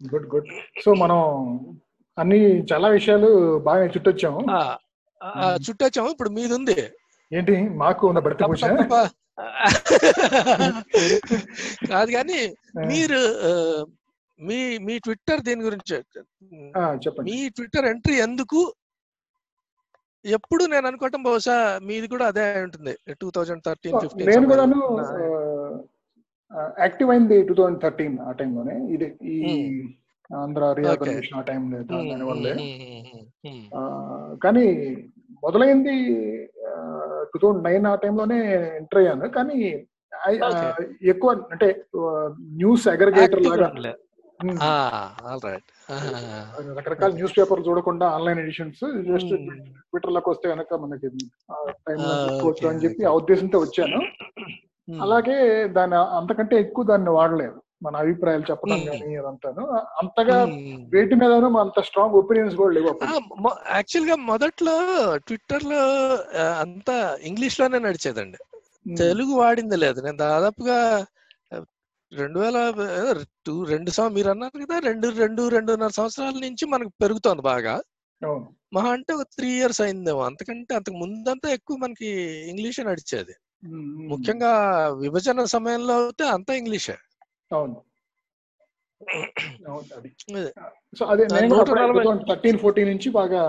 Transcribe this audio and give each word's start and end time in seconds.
Good 0.00 0.32
good 0.32 0.46
so 0.82 0.94
మనం 0.94 1.18
అన్ని 2.18 2.66
చాలా 2.70 2.88
విషయాలు 2.88 3.60
బాగా 3.60 3.90
చుట్టొచ్చాము. 3.94 4.40
ఆ, 5.20 5.58
చుట్టొచ్చాము. 5.64 6.14
ఇప్పుడు 6.14 6.30
మీది 6.30 6.54
ఉంది 6.54 6.90
ఏంటి? 7.32 7.76
మాకు 7.76 8.06
ఉన్న 8.06 8.20
భర్తీ. 8.20 8.44
కాదు 11.90 12.12
కానీ 12.12 12.56
మీరు 12.86 13.18
మీ 14.40 14.78
మీ 14.86 14.98
ట్విట్టర్ 14.98 15.40
దీని 15.40 15.66
గురించి? 15.66 16.02
చెప్పండి. 17.04 17.28
మీ 17.28 17.50
ట్విట్టర్ 17.56 17.86
ఎంట్రీ 17.86 18.20
ఎందుకు? 18.20 18.74
ఎప్పుడు 20.24 20.66
నేను 20.66 20.88
అనుకోవటం 20.88 21.22
బహుశా 21.22 21.78
మీది 21.82 22.08
కూడా 22.08 22.26
అదే 22.26 22.62
ఉంటుంది 22.62 22.96
టూ 23.20 23.30
థౌజండ్ 23.30 23.62
థర్టీన్ 23.66 23.98
ఫిఫ్టీన్ 24.02 24.30
నేను 24.30 24.50
కూడాను 24.50 24.76
యాక్టివ్ 26.82 27.10
అయింది 27.10 27.36
టూ 27.48 27.54
థౌజండ్ 27.54 27.80
థర్టీన్ 27.84 28.16
ఆ 28.28 28.32
టైంలోనే. 28.40 28.76
ఇది 28.94 29.06
ఈ 29.34 29.38
ఆంధ్ర 30.30 30.62
రీఆర్గనైజేషన్ 30.78 31.38
ఆ 31.40 31.42
టైం 31.50 31.62
దానివల్లే 32.10 32.52
కానీ 34.44 34.66
మొదలైంది 35.44 35.96
టూ 37.32 37.38
థౌజండ్ 37.42 37.64
నైన్ 37.68 37.86
ఆ 37.92 37.94
టైంలోనే 38.04 38.38
ఎంటర్ 38.80 39.00
అయ్యాను. 39.02 39.28
కానీ. 39.38 39.58
ఎక్కువ 41.12 41.30
అంటే 41.52 41.66
న్యూస్ 42.60 42.84
అగ్రిగేటర్ 42.92 43.42
లాగా 43.46 43.68
రకరకాల 46.78 47.10
న్యూస్ 47.18 47.34
పేపర్ 47.38 47.60
చూడకుండా 47.66 48.06
ఆన్లైన్ 48.16 48.40
ఎడిషన్స్ 48.42 48.82
జస్ట్ 49.08 49.32
ట్విట్టర్లోకి 49.90 50.28
వస్తే 50.32 50.46
కనుక 50.52 50.74
మనకి 50.84 51.06
okay, 52.48 52.66
అని 52.70 52.82
చెప్పి. 52.84 53.02
ఆ 53.10 53.12
ఉద్దేశంతో 53.20 53.58
వచ్చాను. 53.64 54.00
అలాగే 55.02 55.68
దాని 55.68 55.94
అంతకంటే 55.94 56.56
ఎక్కువ 56.56 56.84
దాన్ని 56.84 57.10
వాడలేదు. 57.10 57.62
మన 57.82 57.96
అభిప్రాయాలు 57.96 58.44
చెప్పడం. 58.50 58.84
కానీ 58.84 59.16
అదంతాను. 59.16 59.66
అంతగా 59.70 60.44
వేటి 60.92 61.14
మీదను 61.14 61.58
అంత 61.58 61.80
స్ట్రాంగ్ 61.80 62.12
ఒపీనియన్స్ 62.12 62.56
కూడా 62.56 62.74
లేవు 62.74 63.00
యాక్చువల్గా 63.70 64.16
మొదట్లో 64.16 64.72
ట్విట్టర్లో 65.16 65.78
అంతా 66.60 67.18
ఇంగ్లీష్లోనే 67.22 67.78
నడిచేదండి 67.78 68.38
తెలుగు 68.96 69.34
వాడింది 69.34 69.76
లేదు. 69.76 70.00
నేను 70.00 70.16
దాదాపుగా 70.16 71.06
రెండు 72.12 72.38
వేల 72.38 72.72
టూ 73.46 73.64
రెండు 73.64 74.08
మీరు 74.08 74.28
అన్నారు 74.30 74.66
కదా 74.66 74.78
రెండు 74.78 75.08
రెండు 75.08 75.48
రెండున్నర 75.48 75.88
సంవత్సరాల 75.88 76.32
నుంచి 76.32 76.66
మనకు 76.66 76.88
పెరుగుతోంది 76.88 77.42
బాగా. 77.42 77.82
మహా 78.74 78.90
అంటే 78.90 79.14
ఒక 79.14 79.22
త్రీ 79.22 79.48
ఇయర్స్ 79.48 79.80
అయిందేమో. 79.80 80.22
అంతకంటే 80.22 80.74
అంతకు 80.74 80.94
ముందంతా 80.94 81.48
ఎక్కువ 81.50 81.76
మనకి 81.76 82.06
ఇంగ్లీషే 82.50 82.82
నడిచేది. 82.82 83.32
ముఖ్యంగా 84.10 84.52
విభజన 85.02 85.44
సమయంలో 85.54 85.96
అయితే 86.00 86.24
అంతా 86.36 86.54
ఇంగ్లీషే. 86.54 86.96
అవును. 87.50 87.76
సో 90.98 91.04
అదే 91.04 91.24
థర్టీన్ 92.30 92.58
ఫోర్టీన్ 92.62 92.90
నుంచి 92.90 93.08
బాగా 93.12 93.40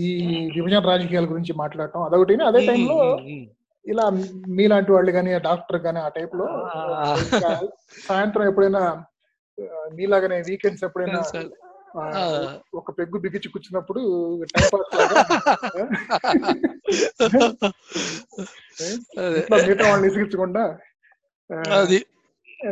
ఈ 0.00 0.08
విభజన 0.56 0.80
రాజకీయాల 0.86 1.26
గురించి 1.32 1.52
మాట్లాడటం 1.54 2.02
అదొకటి 2.02 2.36
అదే 2.48 2.60
టైంలో 2.68 2.98
ఇలా 3.84 4.04
మీలాంటి 4.56 4.90
వాళ్ళు 4.92 5.10
కానీ 5.12 5.32
డాక్టర్ 5.40 5.78
కానీ 5.82 6.00
ఆ 6.00 6.08
టైప్లో 6.16 6.46
సాయంత్రం 8.06 8.44
ఎప్పుడైనా 8.50 8.82
మీలాగానే 9.92 10.38
వీకెండ్స్ 10.48 10.84
ఎప్పుడైనా. 10.84 11.20
ఒక 12.78 12.90
పెగ్గు 12.98 13.18
బిగించి 13.24 13.48
కూర్చున్నప్పుడు 13.48 14.00
మిగతా 19.60 19.84
వాళ్ళని 19.84 20.10
ఇసిగించకుండా 20.10 20.78
ఆ, 21.50 21.56
అది. 21.78 22.06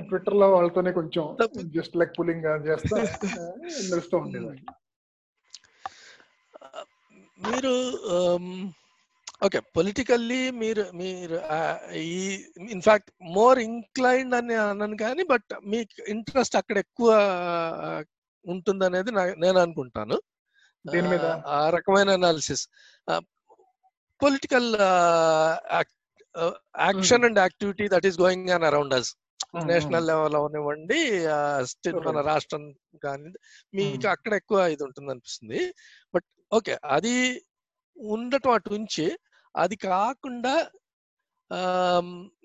ట్విట్టర్లో 0.04 0.46
వాళ్ళతోనే 0.52 0.92
కొంచెం 0.92 1.36
జస్ట్ 1.74 1.96
లైక్ 1.96 2.18
పులింగ్ 2.18 2.46
చేస్తా 2.66 2.96
నడుస్తూ 3.86 4.18
ఉండేది 4.18 4.62
మీరు 7.40 7.72
ఓకే 9.46 9.60
పొలిటికల్లీ 9.76 10.50
మీరు 10.60 10.84
మీరు 11.00 11.40
ఈ 12.04 12.38
ఇన్ఫాక్ట్ 12.74 13.10
మోర్ 13.36 13.58
ఇంక్లైన్డ్ 13.66 14.34
అని 14.38 14.54
అన్నాను 14.62 14.96
కానీ 15.02 15.22
బట్ 15.32 15.52
మీకు 15.66 16.08
ఇంట్రెస్ట్ 16.08 16.56
అక్కడ 16.60 16.78
ఎక్కువ 16.78 17.10
ఉంటుందనేది 18.44 19.10
నేను 19.44 19.58
అనుకుంటాను 19.58 20.16
దేని 20.84 21.08
మీద? 21.08 21.26
ఆ, 21.46 21.58
రకమైన 21.70 22.10
analysis 22.10 22.64
political 24.20 24.68
action 26.84 27.24
and 27.24 27.38
activity 27.38 27.86
that 27.88 28.06
is 28.06 28.18
going 28.20 28.50
on 28.50 28.66
around 28.70 28.94
us 28.94 29.10
national 29.66 30.06
level 30.06 30.36
అవనివ్వండి 30.36 30.98
స్టేట్ 31.62 31.98
మన. 32.06 32.20
రాష్ట్రం 32.30 32.62
కానీ 33.04 33.30
మీకు 33.74 34.06
అక్కడ 34.08 34.32
ఎక్కువ 34.34 34.60
ఇది 34.74 34.82
ఉంటుంది 34.84 35.10
అనిపిస్తుంది 35.10 35.60
బట్ 36.14 36.26
ఓకే 36.52 36.74
అది 36.96 37.14
ఉండటం 37.96 38.50
అటు 38.50 38.72
ఉంచి 38.74 39.06
అది 39.54 39.76
కాకుండా 39.86 40.54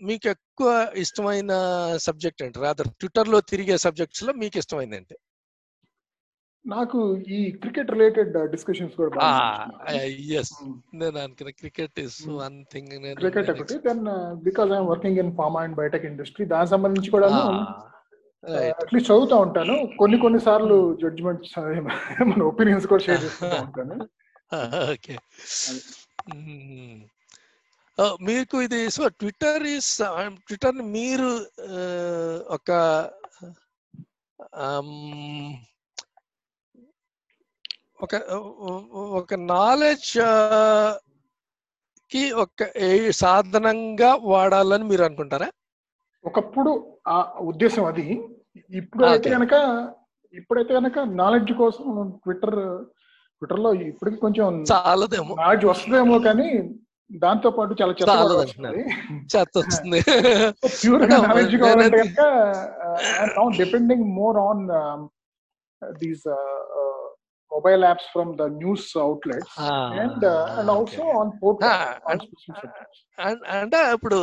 మీకు 0.01 0.27
ఎక్కువ 0.27 0.69
ఇష్టమైన 0.95 1.51
సబ్జెక్ట్ 1.97 2.41
ఏంటి? 2.43 2.59
రాదర్ 2.59 2.89
ట్విట్టర్లో 2.99 3.39
తిరిగే 3.51 3.77
సబ్జెక్ట్స్లో 3.77 4.31
మీకు 4.33 4.57
ఇష్టమైంది 4.57 4.95
ఏంటి? 4.95 5.15
నాకు 6.65 6.99
ఈ 7.29 7.39
క్రికెట్ 7.61 7.91
రిలేటెడ్ 7.93 8.33
డిస్కషన్స్ 8.51 8.95
కూడా 8.97 9.11
బాగా 9.11 9.29
నచ్చుతున్నాయి. 9.41 10.09
Yes 10.39 10.51
um. 10.63 10.73
నేను 10.99 11.17
అనుకున్న 11.23 11.51
cricket 11.59 11.99
is 12.03 12.17
Hmm. 12.23 12.35
One 12.39 12.57
thing 12.73 12.89
cricket 13.21 13.49
ఒకటి. 13.53 13.77
Then 13.85 14.03
because 14.47 14.71
I'm 14.71 14.89
working 14.91 15.19
in 15.23 15.31
pharma 15.37 15.61
and 15.65 15.77
biotech 15.79 16.07
industry 16.11 16.45
దానికి 16.51 16.73
సంబంధించి 16.75 17.11
కూడా 17.15 17.29
అట్లీస్ట్ 18.77 19.09
చదువుతా 19.09 19.37
ఉంటాను. 19.45 19.73
కొన్ని 19.97 20.17
కొన్ని 20.19 20.39
సార్లు 20.45 20.75
జడ్జిమెంట్స్ 21.01 21.55
మన 22.29 22.41
ఒపీనియన్స్ 22.51 22.87
కూడా 22.91 23.03
షేర్ 23.07 23.23
చేసుకుంటూ 23.25 23.57
ఉంటాను. 23.67 23.97
ఓకే 24.87 25.15
మీకు 28.25 28.57
ఇది 28.65 28.79
సో 28.95 29.03
ట్విట్టర్ 29.19 29.63
ఇస్ 29.71 29.89
ట్విట్టర్ 30.43 30.77
మీరు 30.93 31.31
ఒక 32.49 32.69
ఆమ్, 34.63 34.93
ఒక 38.01 38.15
ఒక 39.13 39.33
నాలెడ్జ్కి 39.33 40.21
ఒక 42.31 42.77
ఏ- 42.77 43.11
సాధనంగా 43.11 44.19
వాడాలని 44.21 44.83
మీరు 44.83 45.03
అనుకుంటారా? 45.03 45.49
ఒకప్పుడు 46.25 46.71
ఆ 47.07 47.33
ఉద్దేశం 47.39 47.85
అది. 47.85 48.27
ఇప్పుడు 48.69 49.05
అయితే. 49.05 49.29
కనుక 49.29 49.53
ఇప్పుడైతే 50.33 50.73
కనుక 50.73 50.99
నాలెడ్జ్ 50.99 51.53
కోసం 51.53 52.09
ట్విట్టర్ 52.23 52.85
ట్విట్టర్లో 53.41 53.73
ఇప్పటికి 53.73 54.17
కొంచెం 54.17 54.65
చాలదేమో. 54.71 55.35
నాలెడ్జ్ 55.35 55.65
వస్తుందేమో 55.65 56.19
కానీ 56.19 56.69
దాంతో 57.11 57.49
పాటు 57.49 57.75
చాలా 57.81 57.91
చెత్త. 57.91 58.09
వస్తుంది. 58.11 58.83
చెత్త 59.37 59.57
వస్తుంది. 59.57 60.01
ప్యూర్ 60.83 61.09
నాలెడ్జ్ 61.09 61.55
కావాలంటే 61.55 61.97
కనుక 61.97 62.23
depending 63.57 64.03
more 64.03 64.37
on 64.37 64.63
these 65.97 66.27
mobile 67.51 67.83
apps 67.83 68.11
from 68.11 68.37
the 68.37 68.41
news 68.41 68.97
outlets 68.97 69.55
Ah, 69.59 69.87
and 69.99 70.25
and 70.25 70.71
also 70.71 71.01
okay. 71.01 71.19
On 71.19 71.31
port 71.43 71.63
Ah, 71.63 71.87
and- 73.17 73.45
అంటే 73.51 73.93
ఇప్పుడు 73.93 74.19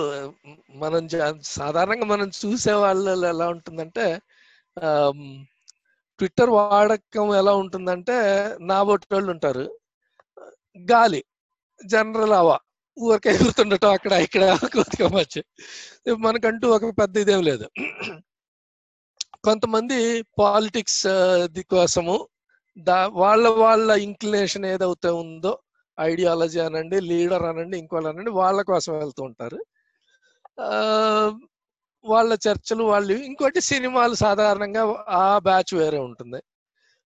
మనం 0.75 1.03
సాధారణంగా 1.43 2.05
మనం 2.05 2.29
చూసే 2.29 2.73
వాళ్ళలో 2.73 3.29
ఎలా 3.29 3.49
ఉంటుందంటే 3.49 4.07
ట్విట్టర్ 6.21 6.51
వాడకం 6.51 7.35
ఎలా 7.35 7.55
ఉంటుందంటే 7.55 8.15
నా 8.61 8.83
వాళ్ళు 8.83 9.31
ఉంటారు. 9.31 9.65
గాలి 10.91 11.21
జనరల్ 11.85 12.33
అవా 12.33 12.57
ఊరికే 12.97 13.31
ఎగురుతుండటం 13.31 13.91
అక్కడ 13.91 14.13
ఇక్కడ 14.13 14.45
కొద్దిగా 14.75 15.09
మధ్య. 15.09 15.43
మనకంటూ 16.19 16.69
ఒక 16.69 16.85
పెద్ద 17.01 17.17
ఇదేం 17.17 17.43
లేదు. 17.43 17.67
కొంతమంది 19.45 19.99
పాలిటిక్స్ 20.39 21.03
కోసము 21.71 22.15
దా 22.77 22.97
వాళ్ళ 23.23 23.49
వాళ్ళ 23.63 23.91
ఇంక్లినేషన్ 24.07 24.67
ఏదైతే 24.67 25.11
ఉందో 25.23 25.53
ఐడియాలజీ 25.99 26.59
అనండి 26.61 26.97
లీడర్ 27.11 27.45
అనండి 27.51 27.77
ఇంకోళ్ళు 27.79 28.09
అనండి 28.11 28.31
వాళ్ళ 28.41 28.61
కోసం 28.63 28.93
వెళ్తూ 29.03 29.23
ఉంటారు. 29.23 29.59
వాళ్ళ 32.05 32.33
చర్చలు 32.47 32.83
వాళ్ళు 32.85 33.15
ఇంకోటి 33.29 33.61
సినిమాలు 33.71 34.15
సాధారణంగా 34.15 34.83
ఆ 35.23 35.25
బ్యాచ్ 35.39 35.73
వేరే 35.75 35.99
ఉంటుంది. 36.09 36.41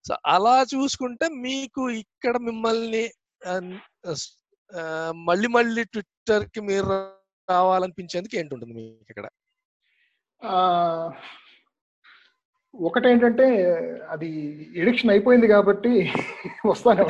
సో 0.04 0.14
అలా 0.26 0.56
చూసుకుంటే 0.74 1.26
మీకు 1.46 1.82
ఇక్కడ 2.02 2.36
మిమ్మల్ని 2.48 3.04
మళ్ళీ 5.28 5.48
మళ్ళీ 5.56 5.82
ట్విట్టర్కి 5.84 6.60
మీరు 6.70 6.88
రావాలనిపించేందుకు 7.48 8.34
ఏంటి 8.40 8.54
ఉంటుంది 8.54 8.74
మీకు 8.80 9.10
ఇక్కడ? 9.14 9.26
ఒకటేంటంటే 12.74 13.46
అది 14.10 14.28
ఎడిక్షన్ 14.76 15.10
అయిపోయింది 15.10 15.48
కాబట్టి 15.48 15.92
వస్తానే. 16.70 17.02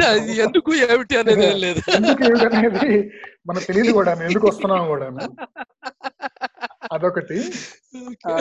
ఎందుకు 0.45 0.71
ఏమిటి 0.87 1.15
అనేది 1.21 1.47
లేదు. 1.65 1.81
ఎందుకు 1.99 2.23
ఏమిటి 2.29 2.47
అనేది 2.51 2.91
మనకు 3.49 3.65
తెలియదు 3.69 3.93
కూడా 3.99 4.13
ఎందుకు 4.29 4.47
వస్తున్నాం 4.51 4.85
కూడా 4.89 5.07
అదొకటి. 6.91 7.39
ఆ, 8.27 8.33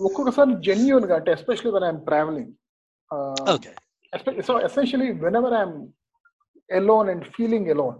ఒక్కొక్కసారి 0.00 0.52
జెన్యున్గా 0.66 1.14
అంటే 1.18 1.30
especially 1.32 1.70
when 1.76 1.86
I'm 1.86 2.02
travelling 2.06 2.52
so 4.42 4.54
essentially 4.60 5.08
whenever 5.36 5.54
I'm 5.54 5.76
alone 6.70 7.10
and 7.12 7.26
feeling 7.34 7.68
alone 7.68 7.98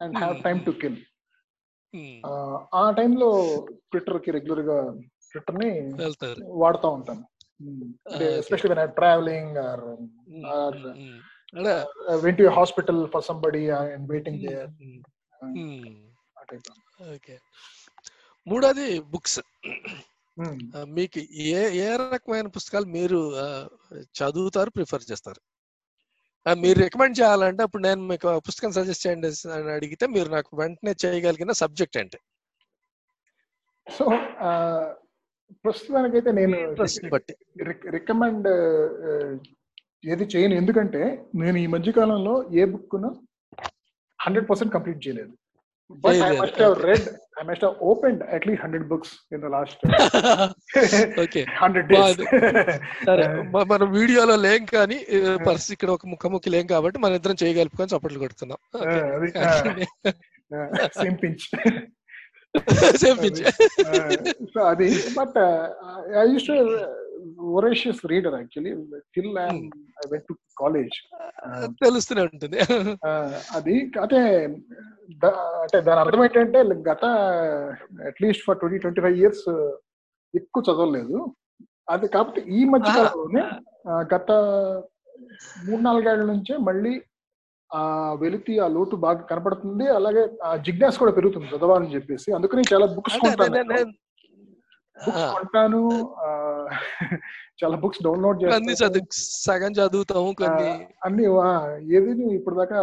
and 0.00 0.16
have 0.18 0.36
time 0.46 0.60
to 0.66 0.72
kill 0.82 0.98
ఆ 2.74 2.84
టైంలో 2.98 3.28
ట్విట్టర్కి 3.90 4.30
రెగ్యులర్గా 4.30 4.78
ట్విట్టర్ని 5.32 5.70
వాడుతూ 6.60 6.88
ఉంటాను. 6.90 7.22
Okay. 7.62 8.38
Especially 8.38 8.74
when 8.74 8.90
I 8.90 8.92
travelling 8.92 9.56
or 9.56 9.80
Mm, 9.80 10.44
Or- 10.46 10.76
mm, 10.78 10.98
mm. 10.98 11.16
అంటే 11.56 11.72
went 12.16 12.42
hospital 12.46 13.08
for 13.08 13.24
somebody 13.24 13.70
and 13.70 14.10
waiting 14.10 14.38
there 14.38 14.70
okay 17.12 17.38
మూడోది 18.46 19.00
books. 19.00 19.40
మీకు 20.84 21.18
ఏ 21.18 21.70
ఏ 21.76 21.96
రకమైన 21.96 22.46
పుస్తకాలు 22.46 22.84
మీరు 22.84 23.36
చదువుతారు 23.94 24.70
ప్రిఫర్ 24.70 25.10
చేస్తారు? 25.12 25.40
మీరు 26.54 26.78
రికమెండ్ 26.78 27.20
చేయాలంటే 27.20 27.62
అప్పుడు 27.62 27.82
నేను 27.82 28.00
మీకు 28.00 28.38
పుస్తకం 28.38 28.72
సజెస్ట్ 28.72 29.06
చేయండి 29.06 29.48
అని 29.50 29.72
అడిగితే 29.72 30.06
మీరు 30.06 30.28
నాకు 30.28 30.56
వెంటనే 30.56 30.94
చేయగలిగిన 31.04 31.52
సబ్జెక్ట్ 31.52 31.98
ఏంటి? 31.98 32.18
సో 33.86 34.04
ప్రస్తుతానికైతే 35.64 36.32
నేను 36.32 36.76
రికమెండ్ 37.90 38.48
ఏది 40.06 40.24
చేయను. 40.24 40.54
ఎందుకంటే 40.54 41.24
నేను 41.34 41.58
ఈ 41.58 41.66
మధ్య 41.66 41.92
కాలంలో 41.92 42.48
ఏ 42.52 42.64
బుక్ 42.64 42.96
హండ్రెడ్ 44.20 44.50
పర్సెంట్ 44.50 44.74
కంప్లీట్ 44.74 45.08
చేయలేదు. 45.08 45.30
బట్ 45.90 46.14
ఐ 46.14 46.18
చేయలేదు, 46.18 46.42
must 46.42 46.62
have 46.62 46.74
okay. 46.74 46.86
Read 46.86 47.08
I 47.40 47.44
must 47.44 47.64
have 47.64 47.74
opened 47.82 48.22
at least 48.22 48.64
hundred 48.64 48.88
books 48.88 49.10
in 49.32 49.42
the 49.42 49.44
last 49.44 49.78
okay. 51.20 51.46
Hundred 51.58 51.88
days 51.88 52.16
సరే 53.06 53.26
మ- 53.54 53.66
మనం 53.66 53.92
వీడియోలో 53.92 54.36
లేం 54.36 54.64
కానీ 54.64 55.06
పరిస్థితి 55.46 55.72
ఇక్కడ 55.72 55.90
ఒక 55.90 56.06
ముఖముఖి 56.06 56.50
లేం 56.50 56.66
కాబట్టి 56.66 57.00
మన 57.00 57.12
ఇద్దరం 57.12 57.36
చేయగలుపుకొని 57.42 57.96
చప్పట్లు 57.96 58.18
కొడుతున్నాం. 58.18 58.58
సో 64.52 64.60
అది 64.62 64.88
but 65.14 65.38
I 66.16 66.24
use 66.32 66.46
to 66.46 66.56
voracious 67.50 68.06
reader 68.06 68.34
actually 68.34 68.72
till 69.14 69.38
I 69.38 69.48
went 70.10 70.26
to 70.28 70.34
college 70.60 70.96
తెలుస్తూనే 71.82 72.22
ఉంటుంది. 72.22 72.58
అది 73.54 73.74
అంటే 74.00 74.18
అంటే 75.60 75.80
దాని 75.80 76.00
అర్థం 76.00 76.24
ఏంటంటే 76.24 76.60
గత 76.90 77.04
at least 78.06 78.44
for 78.46 78.58
twenty 78.58 78.78
twenty 78.78 79.00
five 79.00 79.18
years 79.18 79.46
ఎక్కువ 80.34 80.62
చదవలేదు. 80.62 81.18
అది 81.88 82.08
కాకపోతే 82.08 82.40
ఈ 82.50 82.64
మధ్య. 82.64 82.90
కాలంలోనే 82.92 83.42
ఆ, 83.88 83.92
గత 84.14 84.30
మూడు 85.64 85.82
నాలుగేళ్ళ 85.82 86.22
నుంచే 86.24 86.56
మళ్ళీ 86.56 86.92
ఆ 87.74 88.12
వెలితి 88.20 88.58
ఆ 88.58 88.68
లోటు 88.68 88.96
బాగా 88.96 89.20
కనపడుతుంది. 89.20 89.88
అలాగే 89.88 90.28
ఆ 90.44 90.56
జిజ్ఞాస 90.56 90.98
కూడా 90.98 91.12
పెరుగుతుంది 91.12 91.46
చదవాలని 91.46 91.94
చెప్పేసి. 91.94 92.32
అందుకని 92.32 92.62
చాలా 92.74 92.86
బుక్స్ 92.86 93.18
కొంటాను. 93.18 93.84
బుక్స్ 95.06 95.32
కొంటాను. 95.32 96.14
చాలా 97.64 97.76
బుక్స్ 97.76 98.02
డౌన్లోడ్ 98.02 98.42
చేస్తాను. 98.42 99.00
సగం 99.12 99.72
చదువుతాము 99.72 100.34
కొన్ని. 100.38 100.86
అన్ని 101.04 101.24
ఏది 101.96 102.14
నువ్వు 102.14 102.34
ఇప్పుడు 102.34 102.54
దాకా 102.54 102.80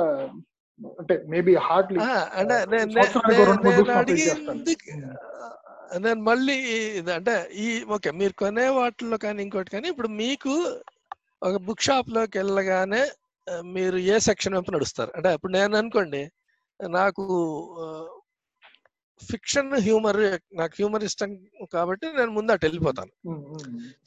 అంటే 0.99 1.23
మేబీ 1.27 1.55
హార్డ్లీ 1.55 1.99
నేను- 5.99 6.23
మళ్ళీ 6.23 6.55
అంటే 7.11 7.49
ఈ 7.55 7.83
ఓకే 7.89 8.11
మీరు 8.11 8.33
కొనే 8.33 8.67
వాటిల్లో 8.69 9.17
కానీ 9.17 9.43
ఇంకోటి 9.43 9.71
కానీ 9.71 9.87
ఇప్పుడు 9.87 10.07
మీకు 10.07 10.53
ఒక 11.43 11.55
బుక్ 11.55 11.81
షాప్లోకి 11.81 12.37
వెళ్ళగానే 12.37 13.07
మీరు 13.75 13.97
ఏ 14.13 14.15
సెక్షన్ 14.27 14.55
వైపు 14.57 14.73
నడుస్తారు? 14.75 15.11
అంటే 15.17 15.29
ఇప్పుడు 15.37 15.53
నేను 15.57 15.73
అనుకోండి 15.81 16.21
నాకు 16.79 17.23
ఫిక్షన్ 19.21 19.71
హ్యూమర్ 19.85 20.19
నాకు 20.59 20.73
హ్యూమర్ 20.79 21.05
ఇష్టం 21.07 21.29
కాబట్టి 21.75 22.07
నేను 22.17 22.31
ముందు 22.37 22.53
అటు 22.53 22.65
వెళ్ళిపోతాను. 22.67 23.11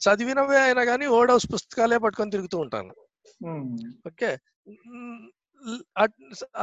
చదివినవే 0.05 0.59
అయినా 0.65 0.83
కానీ 0.91 1.05
ఓడ్ 1.17 1.31
హౌస్ 1.33 1.47
పుస్తకాలే 1.53 1.97
పట్టుకొని 2.03 2.33
తిరుగుతూ 2.35 2.57
ఉంటాను. 2.65 2.93
ఓకే? 4.09 4.29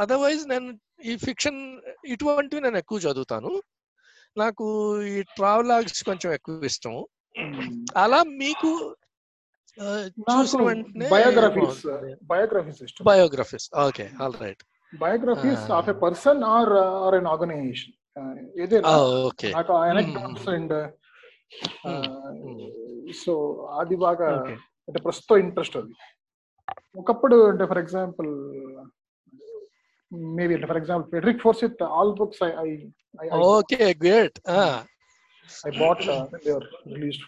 అదర్వైజ్ 0.03 0.43
నేను 0.53 0.69
ఈ 1.09 1.13
ఫిక్షన్ 1.25 1.59
ఇటువంటివి 2.13 2.63
నేను 2.65 2.79
ఎక్కువ 2.83 2.99
చదువుతాను. 3.07 3.51
నాకు 4.37 4.65
ఈ 5.11 5.15
ట్రావెలాగ్స్ 5.37 6.01
కొంచెం 6.09 6.29
ఎక్కువ 6.37 6.71
ఇష్టం. 6.71 6.95
అలా 8.03 8.19
మీకు 8.41 8.71
చూసిన 9.79 10.59
నాకు 10.59 10.65
వెంటనే 10.69 11.07
బయోగ్రఫీస్ 11.13 11.79
బయోగ్రఫీస్ 12.31 12.81
ఇష్టం. 12.87 13.03
Biographies 13.09 13.67
okay 13.85 14.05
all 14.23 14.35
right 14.43 14.63
biographies. 14.93 15.63
Of 15.77 15.89
a 15.93 15.97
person 16.05 16.39
or 16.55 16.73
or 17.05 17.17
an 17.19 17.29
organisation 17.33 17.95
ఏదైనా. 18.63 18.93
ఓకే 19.27 19.49
నాకు 19.57 19.73
anecdotes 19.91 20.45
అండ్ 20.55 20.73
సో 23.23 23.33
అది 23.81 23.95
బాగా 24.05 24.29
అంటే 24.87 24.99
ప్రస్తుతం 25.05 25.37
ఇంట్రెస్ట్ 25.45 25.77
అది. 25.81 25.93
ఒకప్పుడు 27.01 27.37
అంటే 27.51 27.65
ఫర్ 27.71 27.81
ఎగ్జాంపుల్ 27.83 28.29
మేబీ 30.37 30.53
అంటే 30.57 30.67
for 30.71 30.79
example 30.81 31.09
Frederick 31.15 31.41
Forsyth 31.45 31.81
all 31.97 32.13
books 32.21 32.41
I 32.47 32.51
I 32.65 33.39
okay 33.55 33.81
great 34.03 34.37
I 35.67 35.71
bought 35.79 36.01
whatever 36.45 36.67
released 36.93 37.25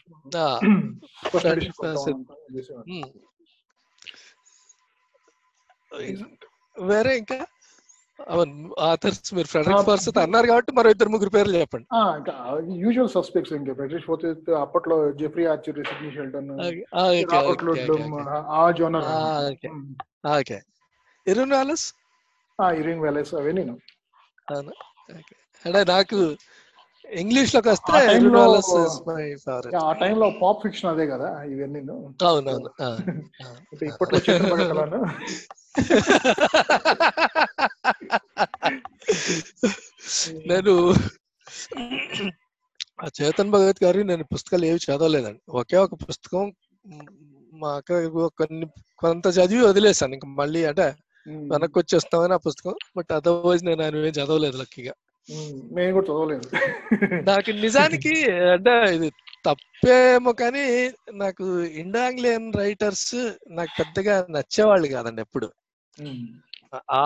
first 1.24 1.44
Frederick 1.44 1.64
edition 1.64 1.78
Forsyth. 1.80 2.22
వేరే 6.76 7.14
ఇంకా? 7.18 7.38
అవును 8.28 8.56
ఆథర్స్ 8.88 9.30
మీరు 9.34 9.50
ఫ్రెడరిక్ 9.52 9.78
Ah, 9.78 9.86
ఫోర్సిత్ 9.86 10.20
అన్నారు 10.24 10.48
కాబట్టి 10.48 10.72
మరో 10.78 10.90
ఇద్దరు 10.94 11.12
ముగ్గురు 11.14 11.32
పేర్లు 11.36 11.56
చెప్పండి. 11.62 11.88
యూజువల్ 12.82 13.12
సస్పెక్ట్స్ 13.16 13.54
ఇంకా. 13.54 13.74
ఫెడరిక్ 13.74 14.06
ఫోర్సిత్ 14.06 14.50
అప్పట్లో 14.62 14.98
Jeffrey 15.22 15.46
Archer 15.46 15.80
Sidney 15.90 16.12
Sheldon 16.18 16.52
ah, 16.54 16.68
okay. 17.12 17.32
ఆ 18.58 18.64
genre 18.80 19.08
Ah. 19.14 20.36
Okay 20.36 20.60
Irving 21.28 21.56
Wallace 21.56 21.88
Irving 22.78 23.04
Wallace 23.04 23.34
అవన్నీ 23.36 23.64
అవునా? 24.48 24.74
Okay. 25.14 25.38
అంటే 25.66 25.82
నాకు 25.92 26.18
ఇంగ్లీష్లోకి 27.06 27.70
వస్తే 27.70 27.92
ఆ 29.82 29.92
టైంలో 30.02 30.28
పాప్ 30.42 30.60
ఫిక్షన్ 30.64 30.92
అదే 30.92 31.06
కదా 31.08 31.30
ఇవన్నీ 31.52 31.82
అవునవును 32.26 32.70
ఇప్పట్లో 33.88 34.20
నేను 40.50 40.74
ఆ 43.00 43.08
చేతన్ 43.18 43.52
భగత్ 43.54 43.84
గారి 43.84 44.02
నేను 44.04 44.24
పుస్తకాలు 44.32 44.66
ఏవి 44.66 44.80
చదవలేదండి. 44.86 45.42
ఒకే 45.60 45.78
ఒక 45.78 45.96
పుస్తకం 46.04 46.44
మ్, 46.92 47.06
మా 47.54 47.70
అక్క 47.76 47.92
కొన్ని 48.40 48.66
కొంత 49.02 49.28
చదివి 49.38 49.64
వదిలేసాను 49.64 50.14
ఇంకా 50.14 50.28
మళ్ళీ 50.40 50.62
అంటే 50.66 50.88
వెనక్కి 51.52 51.78
వచ్చేస్తామని 51.80 52.34
ఆ 52.34 52.42
పుస్తకం 52.46 52.76
బట్ 52.98 53.12
అదర్వైజ్ 53.18 53.64
నేను 53.66 53.82
ఆయన 53.84 54.04
ఏం 54.04 54.14
చదవలేదు 54.14 54.58
లక్కీగా. 54.58 54.94
నేను 55.76 55.92
కూడా 55.96 56.08
చదవలేదు. 56.10 56.48
నాకు 57.30 57.52
నిజానికి 57.66 58.14
అంటే 58.54 58.74
ఇది 58.96 59.10
తప్పేమో 59.48 60.32
కానీ 60.42 60.66
నాకు 61.24 61.46
ఇండాంగ్లియన్ 61.84 62.48
రైటర్స్ 62.62 63.14
నాకు 63.58 63.72
పెద్దగా 63.80 64.16
నచ్చేవాళ్ళు 64.36 64.88
కాదండి 64.96 65.22
ఎప్పుడు. 65.26 65.48
ఆ 67.00 67.06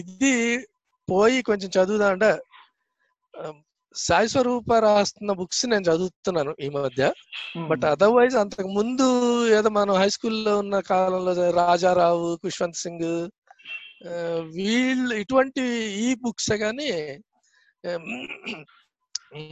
ఇది 0.00 0.34
పోయి 1.08 1.38
కొంచెం 1.48 1.70
చదువుదా 1.76 2.08
అంటే 2.14 2.30
సాయి 3.94 4.28
స్వరూప 4.32 4.76
రాస్తున్న 4.84 5.32
బుక్స్ 5.40 5.64
నేను 5.72 5.84
చదువుతున్నాను 5.88 6.52
ఈ 6.66 6.68
మధ్య. 6.76 7.02
బట్ 7.70 7.84
అదర్వైజ్ 7.92 8.36
అంతకు 8.42 8.70
ముందు 8.78 9.06
ఏదో 9.58 9.68
మనం 9.78 9.94
హై 10.02 10.08
స్కూల్లో 10.14 10.54
ఉన్న 10.62 10.76
కాలంలో 10.90 11.32
రాజారావు 11.60 12.28
కుష్వంత్ 12.44 12.82
సింగ్ 12.84 13.10
వీళ్ళు 14.56 15.12
ఇటువంటి 15.22 15.64
ఈ 16.06 16.08
బుక్స్ 16.24 16.50
కానీ 16.64 16.90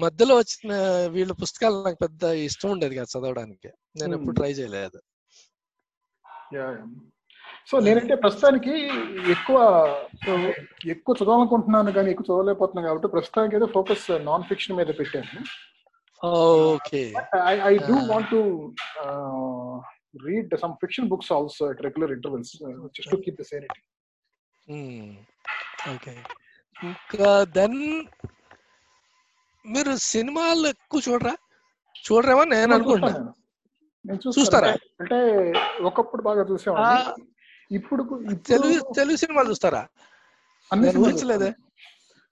మధ్యలో 0.01 0.37
వచ్చిన 0.37 0.73
వీళ్ళ 1.07 1.33
పుస్తకాలు 1.33 1.85
నాకు 1.85 1.99
పెద్ద 2.03 2.23
ఇష్టం 2.49 2.71
ఉండేది 2.71 2.95
కదా 2.97 3.09
చదవడానికి. 3.15 3.69
నేను 4.01 4.13
ఎప్పుడు 4.15 4.31
Hmm. 4.31 4.41
ట్రై 4.41 4.53
చేయలేదు. 4.53 4.99
సో 7.67 7.79
నేనంటే 7.79 8.15
ప్రస్తుతానికి 8.15 8.73
ఎక్కువ 9.31 9.57
ఎక్కువ 10.87 11.15
చదవాలనుకుంటున్నాను 11.19 11.93
కానీ 11.93 12.11
ఎక్కువ 12.11 12.27
చదవలేకపోతున్నాను 12.27 12.89
కాబట్టి 12.89 13.09
ప్రస్తుతానికి 13.09 13.57
అయితే 13.57 13.69
ఫోకస్ 13.73 14.07
నాన్ 14.25 14.45
ఫిక్షన్ 14.45 14.77
మీద 14.77 14.87
పెట్టాను. 14.99 15.43
Okay. 16.73 17.03
I 17.53 17.55
I 17.71 17.75
do. 17.89 17.97
Want 18.13 18.31
to 18.31 18.41
read 20.27 20.57
some 20.57 20.75
fiction 20.75 21.09
books 21.09 21.33
also 21.33 21.67
at 21.67 21.83
regular 21.83 22.13
intervals 22.13 22.53
just 22.97 23.11
to 23.11 23.17
keep 23.17 23.41
the 23.41 23.45
sanity 23.45 23.81
okay 25.95 26.15
ఇంకా 26.83 27.29
దెన్ 27.57 27.79
మీరు 29.65 29.97
సినిమాలు 30.05 30.67
ఎక్కువ 30.67 31.01
చూడరా 31.09 31.35
చూడరేమో 32.05 32.45
నేను 32.45 32.75
అనుకుంటా 32.75 33.07
చూస్తాను 33.07 33.19
నేను. 33.19 33.35
నేను 34.05 34.19
చూస్తాను. 34.19 34.37
చూస్తారా? 34.39 34.71
అంటే 35.01 35.19
ఒకప్పుడు 35.83 36.23
బాగా 36.23 36.43
చూసేవాడిని 36.43 37.13
ఇప్పుడు 37.71 38.03
తెలుగు 38.47 38.93
తెలుగు 38.95 39.17
సినిమాలు 39.17 39.51
చూస్తారా 39.51 39.83
నేను 40.71 41.01
ఊహించలేదే 41.01 41.51
చూస్తాను. 41.51 41.69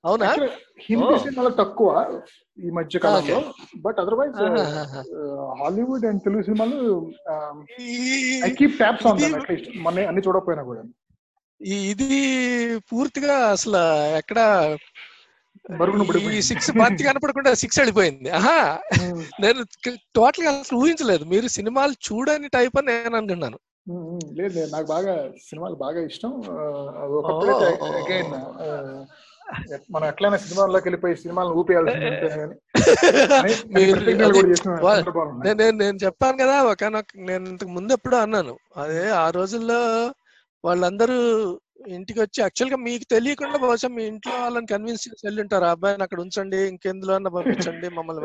అవునా 0.04 0.26
హిందీ. 0.80 1.19
సినిమాలు 1.19 1.49
తక్కువ 1.54 1.88
ఈ 2.59 2.71
మధ్య 2.71 2.99
కాలంలో 2.99 3.38
but 3.76 3.99
otherwise. 4.00 4.38
Hollywood 5.61 6.07
and 6.07 6.23
Telugu 6.25 6.42
సినిమాలు 6.42 6.78
ఈ- 7.80 8.40
ఐ 8.45 8.50
కీప్ 8.50 8.76
ట్యాప్స్ 8.76 9.07
ఆన్ 9.07 9.19
ఇది- 9.19 9.28
దమ్ 9.28 9.40
అట్లీస్ట్ 9.40 9.69
మన 9.78 10.07
అన్ని 10.09 10.23
చూడకపోయినా 10.23 10.62
కూడా 10.62 10.83
ఇది 11.60 12.80
పూర్తిగా 12.90 13.48
అసలు 13.48 13.78
ఎక్కడ 14.18 14.78
ఈ. 16.30 16.42
సిక్స్ 16.48 16.72
బంతి 16.72 17.04
కనపడకుండా 17.04 17.54
సిక్స్ 17.54 17.78
వెళ్ళిపోయింది. 17.78 18.30
ఆహా! 18.30 18.78
నేను 19.40 19.64
టోటల్గా 20.14 20.56
అసలు 20.56 20.78
ఊహించలేదు. 20.78 21.24
మీరు 21.24 21.48
సినిమాలు 21.48 21.94
చూడని 22.06 22.48
టైప్ 22.48 22.78
అని 22.78 22.94
నేను 22.94 23.16
అనుకున్నాను. 23.16 23.58
లేదు 24.38 24.56
లేదు. 24.56 24.72
నాకు 24.72 24.86
బాగా 24.86 25.32
సినిమాలు 25.48 25.76
బాగా 25.76 26.02
ఇష్టం. 26.02 26.42
అగైన్ 28.00 28.32
మనం 29.90 30.08
ఎట్లయినా 30.08 30.36
సినిమాల్లోకి 30.36 30.88
వెళ్ళిపోయి 30.88 31.16
సినిమాలను 31.16 31.54
ఊపేయాల్సింది. 31.54 32.56
నేను 35.80 35.98
చెప్పాను 36.04 36.38
కదా 36.38 36.64
ఒకనొక 36.64 37.06
నేను 37.28 37.48
ఇంతకు 37.48 37.70
ముందు 37.70 37.92
ఎప్పుడో 37.92 38.18
అన్నాను. 38.18 38.58
అదే 38.76 39.16
ఆ 39.16 39.30
రోజుల్లో 39.30 40.12
వాళ్ళందరూ 40.64 41.16
ఇంటికి 41.96 42.18
వచ్చి 42.20 42.38
యాక్చువల్గా 42.42 42.78
మీకు 42.86 43.04
తెలియకుండా 43.14 43.58
బహుశా 43.58 43.88
మీ 43.96 44.02
ఇంట్లో 44.12 44.34
వాళ్ళని 44.40 44.70
కన్విన్స్ 44.72 45.04
చేసి 45.06 45.24
వెళ్ళి 45.26 45.40
ఉంటారు 45.44 45.66
అబ్బాయిని 45.74 46.04
అక్కడ 46.06 46.20
ఉంచండి 46.24 46.58
ఇంకెందులో 46.72 47.14
అన్న 47.14 47.28
పంపించండి 47.36 47.88
మమ్మల్ని 47.98 48.22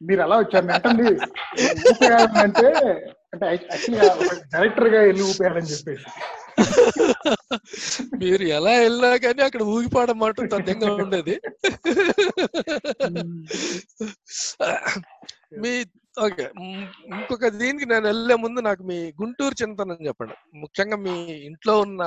మీరు 0.00 0.20
అలా 0.22 0.36
వచ్చారు. 0.38 0.66
అంటే 0.82 1.06
అంటే 2.44 2.68
డైరెక్టర్గా 4.54 4.98
వెళ్ళి 5.06 5.22
ఊపేయాలని 5.30 5.70
చెప్పేసి. 5.72 6.04
మీరు 8.22 8.44
ఎలా 8.58 8.74
వెళ్ళినా 8.84 9.10
కానీ 9.24 9.42
అక్కడ 9.46 9.62
ఊగిపోవడం 9.74 10.18
మాట 10.18 10.46
తథ్యంగా 10.54 10.88
ఉండేది. 11.04 11.34
మీ 15.62 15.72
ఓకే. 16.16 16.44
ఇంకొక 17.12 17.48
దీనికి 17.60 17.86
నేను 17.90 18.04
వెళ్ళే 18.06 18.34
ముందు 18.44 18.60
నాకు 18.60 18.82
మీ 18.90 18.98
గుంటూరు 19.20 19.54
చింతనం 19.60 19.98
చెప్పండి. 20.08 20.34
ముఖ్యంగా 20.62 20.96
మీ 21.06 21.14
ఇంట్లో 21.48 21.74
ఉన్న 21.86 22.02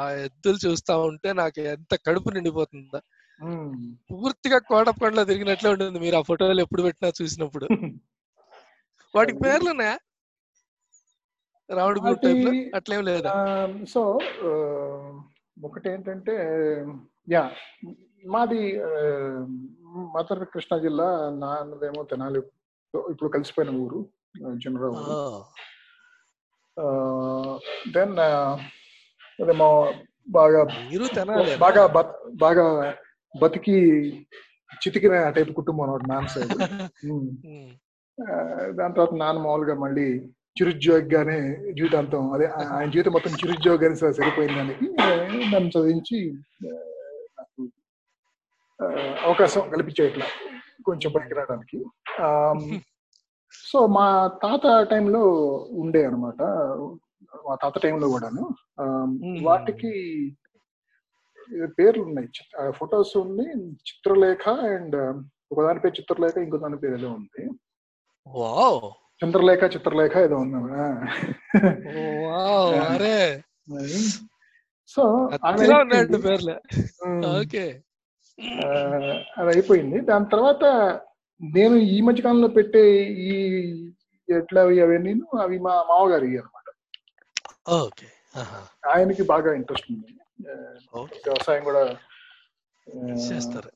ఆ 0.00 0.02
ఎద్దులు 0.26 0.58
చూస్తా 0.64 0.94
ఉంటే 1.10 1.30
నాకు 1.40 1.60
ఎంత 1.74 1.94
కడుపు 2.06 2.30
నిండిపోతుందా. 2.36 3.00
పూర్తిగా 4.10 4.58
కోటప్పకొండలో 4.70 5.24
తిరిగినట్లే 5.30 5.70
ఉంటుంది. 5.74 5.98
మీరు 6.04 6.16
ఆ 6.20 6.24
ఫోటోలు 6.28 6.62
ఎప్పుడు 6.66 6.84
పెట్టినా 6.86 7.10
చూసినప్పుడు. 7.20 7.66
వాటికి 9.14 9.38
పేర్లు 9.44 9.68
ఉన్నాయా 9.74 9.96
రావుడి 11.68 12.00
టైప్లో 12.24 12.50
అట్లేం 12.78 13.02
లేదా? 13.08 13.30
సో 13.94 14.02
ఒకటి 15.56 15.86
ఏంటంటే 15.92 16.34
యా 17.34 17.44
మాది 18.34 18.60
మదర్ 20.14 20.44
కృష్ణా 20.52 20.76
జిల్లా 20.84 21.08
నాన్నదేమో 21.42 22.02
తెనాలి. 22.10 22.40
ఇప్పుడు 23.10 23.30
కలిసిపోయిన 23.30 23.70
ఊరు 23.78 24.00
జనరావు 24.58 24.96
దెన్ 27.92 28.14
బాగా 30.28 30.60
మీరు 30.84 31.06
తినాలి. 31.08 31.52
బాగా 31.56 31.82
బత్- 31.88 32.14
బాగా 32.36 32.64
బతికి 33.34 33.76
చితికిన 34.80 35.14
టైప్ 35.30 35.52
కుటుంబం 35.54 35.82
అన్నమాట 35.84 36.06
నాన్న 36.10 36.28
సైడ్ 36.28 36.52
దాని 38.78 38.94
తర్వాత 38.94 39.14
నాన్న 39.14 39.38
మామూలుగా 39.38 39.74
మళ్ళీ 39.76 40.06
చిరుద్యోగిగానే 40.56 41.38
జీవితాంతం 41.74 42.22
అదే 42.34 42.46
ఆయన 42.58 42.88
జీవితం 42.92 43.12
మొత్తం 43.12 43.32
చిరుద్యోగాన్ని 43.40 43.98
స- 44.00 44.14
సరిపోయిన 44.18 44.52
దానికి. 44.58 44.86
నన్ను 45.50 45.68
చదివించి 45.74 46.18
నాకు 47.36 47.62
అవకాశం 49.26 49.64
కల్పించే 49.72 50.06
ఇట్లా 50.06 50.26
కొంచెం 50.86 51.12
పైకి 51.12 51.34
రావడానికి 51.34 51.78
సో 53.64 53.86
మా 53.86 54.06
తాత 54.42 54.86
టైంలో 54.90 55.22
ఉండే 55.70 56.04
అనమాట 56.04 56.40
మా 57.46 57.54
తాత 57.54 57.78
టైంలో 57.78 58.08
కూడాను. 58.08 58.42
వాటికి 59.44 59.92
పేర్లు 61.78 62.02
ఉన్నాయి 62.02 62.28
ఫొటోస్ 62.70 63.16
ఉన్నాయి. 63.16 63.52
చిత్రలేఖ 63.88 64.48
అండ్ 64.48 64.96
ఒకదాని 65.52 65.80
పేరు 65.80 65.94
చిత్రలేఖ 65.94 66.36
ఇంకో 66.36 66.56
దాని 66.56 66.76
పేరు 66.76 66.94
ఏదో 66.94 67.08
ఉంది. 67.10 67.42
వావ్! 68.26 68.80
చంద్రలేఖ 69.20 69.64
చిత్రలేఖ 69.64 70.16
ఏదో 70.16 70.36
ఉంది 70.36 70.58
సో 74.88 75.02
పేర్లు. 76.26 76.56
ఓకే. 77.40 77.66
అది 79.38 79.48
అయిపోయింది. 79.52 79.98
దాని 80.08 80.26
తర్వాత 80.32 80.64
నేను 81.40 81.74
ఈ 81.90 82.00
మధ్య 82.00 82.20
కాలంలో 82.22 82.48
పెట్టే 82.56 82.82
ఈ 83.26 83.32
ఎట్లా 84.28 84.60
అవి 84.62 84.76
అవన్నీ 84.82 85.12
అవి 85.40 85.56
మా 85.60 85.74
మామగారి 85.88 86.28
అనమాట 86.38 86.68
ఆయనకి 88.88 89.22
బాగా 89.30 89.50
ఇంట్రెస్ట్ 89.54 89.88
ఉంది. 89.92 90.12
వ్యవసాయం 91.24 91.62
కూడా 91.64 91.82
చేస్తారు. 93.26 93.70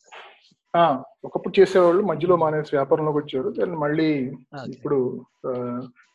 ఆ, 0.74 0.82
ఒకప్పుడు 1.24 1.54
చేసేవాళ్ళు 1.56 2.02
మధ్యలో 2.02 2.34
మానేసి 2.36 2.76
వ్యాపారంలోకి 2.76 3.18
వచ్చారు 3.18 3.48
దాన్ని 3.50 3.78
మళ్ళీ 3.78 4.08
ఇప్పుడు 4.74 4.98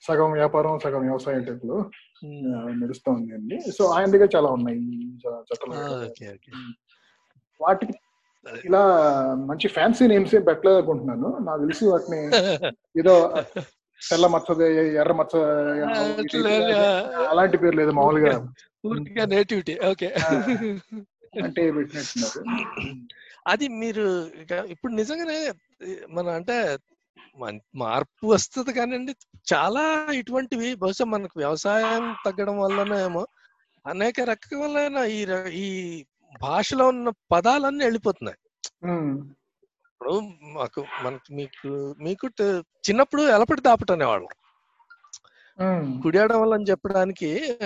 సగం 0.04 0.32
వ్యాపారం 0.34 0.80
సగం 0.80 1.02
వ్యవసాయం 1.04 1.42
టైప్లో 1.44 1.78
ఆ, 2.50 2.54
నడుస్తూ 2.78 3.10
ఉంది 3.12 3.34
అండి. 3.34 3.58
సో 3.72 3.84
ఆయన 3.96 4.10
దగ్గర 4.14 4.30
చాలా 4.36 4.50
ఉన్నాయి 4.52 4.80
వాటికి 7.60 7.94
ఇలా 8.66 8.82
మంచి 9.50 9.68
ఫ్యాన్సీ 9.68 10.06
నేమ్స్ 10.08 10.36
ఏం 10.36 10.44
పెట్టలేదు 10.44 10.78
అనుకుంటున్నాను. 10.78 11.30
నాకు 11.40 11.62
తెలిసి 11.62 11.86
వాటిని 11.86 12.20
ఏదో 12.96 13.16
తెల్ల 14.02 14.26
మచ్చది 14.28 14.66
ఎర్ర 14.96 15.14
మచ్చ 15.14 15.34
అలాంటి 17.26 17.58
పేర్లు 17.58 17.82
ఏదో 17.82 17.92
మామూలుగా. 17.92 18.34
Nativity 19.28 19.76
okay. 19.88 20.10
అంటే 21.44 21.62
పెట్టినట్టున్నారు. 21.72 22.42
అది 23.48 23.66
మీరు 23.80 24.06
ఇప్పుడు 24.70 24.92
నిజంగానే 24.94 25.40
మన 26.10 26.28
అంటే 26.30 26.58
మార్పు 27.76 28.26
వస్తుంది 28.28 28.72
కానివ్వండి 28.74 29.14
చాలా 29.54 29.84
ఇటువంటివి 30.20 30.70
బహుశా 30.76 31.06
మనకు 31.06 31.36
వ్యవసాయం 31.40 32.06
తగ్గడం 32.26 32.58
వల్లనే 32.58 32.98
ఏమో 33.02 33.24
అనేక 33.86 34.20
రకాలైన 34.30 35.00
ఈ 35.60 35.68
భాషలో 36.42 36.88
ఉన్న 36.88 37.12
పదాలన్నీ 37.32 37.84
వెళ్ళిపోతున్నాయి. 37.84 38.38
ఇప్పుడు 39.86 40.22
మాకు 40.42 40.86
మనకు 41.04 41.34
మీకు 41.34 41.96
మీకు 42.00 42.30
చిన్నప్పుడు 42.90 43.22
ఎలపటి 43.22 43.62
దాపట 43.62 43.92
అనేవాళ్ళం. 43.92 44.28
కుడియడం 46.02 46.54
అని 46.54 46.64
చెప్పడానికి. 46.64 47.58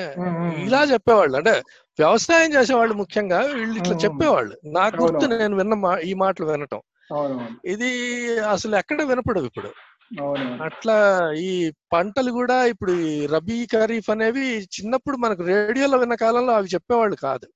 ఇలా 0.61 0.83
చెప్పేవాళ్ళు. 0.83 1.37
అంటే 1.37 1.51
వ్యవసాయం 1.99 2.53
చేసేవాళ్ళు 2.53 2.93
ముఖ్యంగా 2.93 3.39
వీళ్ళు 3.39 3.79
ఇట్లా. 3.79 3.95
చెప్పేవాళ్ళు. 3.97 4.57
నాకు 4.65 4.95
గుర్తు. 5.01 5.27
నేను 5.37 5.57
విన్న 5.57 5.73
మా- 5.73 5.99
ఈ 5.99 6.13
మాటలు 6.13 6.45
వినటం. 6.45 6.81
ఇది 7.65 8.39
అసలు 8.39 8.75
ఎక్కడ 8.75 9.01
వినపడవు 9.01 9.45
ఇప్పుడు. 9.45 9.69
అట్లా 10.63 11.31
ఈ 11.33 11.71
పంటలు 11.93 12.31
కూడా 12.31 12.65
ఇప్పుడు 12.65 13.25
రబీ 13.25 13.65
ఖరీఫ్ 13.65 14.09
అనేవి 14.09 14.63
చిన్నప్పుడు 14.63 15.17
మనకు 15.17 15.43
రేడియోలో 15.43 15.97
విన్న 15.97 16.15
కాలంలో 16.15 16.53
అవి 16.53 16.67
చెప్పేవాళ్ళు 16.67 17.15
కాదు. 17.15 17.47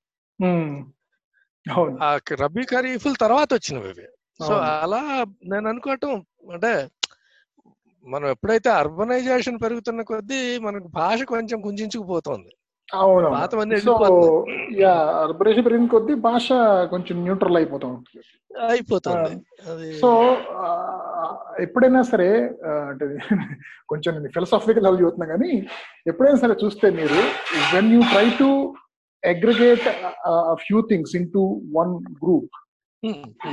ఆ 2.02 2.18
రబీ 2.40 2.62
ఖరీఫ్ల 2.64 3.12
తర్వాత 3.20 3.52
వచ్చినవి 3.54 3.90
ఇవి. 3.90 4.06
సో. 4.40 4.54
అలా 4.82 5.00
నేను 5.44 5.68
అనుకోవటం 5.68 6.12
అంటే 6.52 6.88
మనం 8.06 8.28
ఎప్పుడైతే 8.28 8.70
అర్బనైజేషన్ 8.70 9.60
పెరుగుతున్న 9.60 10.02
కొద్దీ 10.02 10.58
మనకు 10.58 10.88
భాష 10.88 11.22
కొంచెం 11.22 11.60
కుంచుకుపోతుంది 11.60 12.52
అవును 12.88 13.28
అర్బరేషన్ 15.22 15.64
పెరిగిన 15.64 15.86
కొద్దీ 15.86 16.14
భాష 16.14 16.48
కొంచెం 16.90 17.24
న్యూట్రల్ 17.24 17.56
అయిపోతా 17.56 17.86
ఉంటుంది 17.86 18.24
అయిపోతుంది 18.68 19.34
సో 20.00 20.36
ఎప్పుడైనా 21.60 22.02
సరే 22.02 22.28
అంటే 22.90 23.04
కొంచెం 23.88 24.26
ఫిలసాఫికల్ 24.26 24.84
లెవెల్ 24.84 25.00
చూస్తున్నా 25.00 25.26
కానీ 25.26 25.66
ఎప్పుడైనా 26.06 26.36
సరే 26.36 26.56
చూస్తే 26.64 26.90
మీరు 26.90 27.20
when 27.74 27.92
you 27.92 28.00
try 28.00 28.30
to 28.30 28.76
aggregate 29.24 29.86
few 30.64 30.80
things 30.90 31.14
into 31.30 31.42
one 31.72 31.92
group 32.22 32.54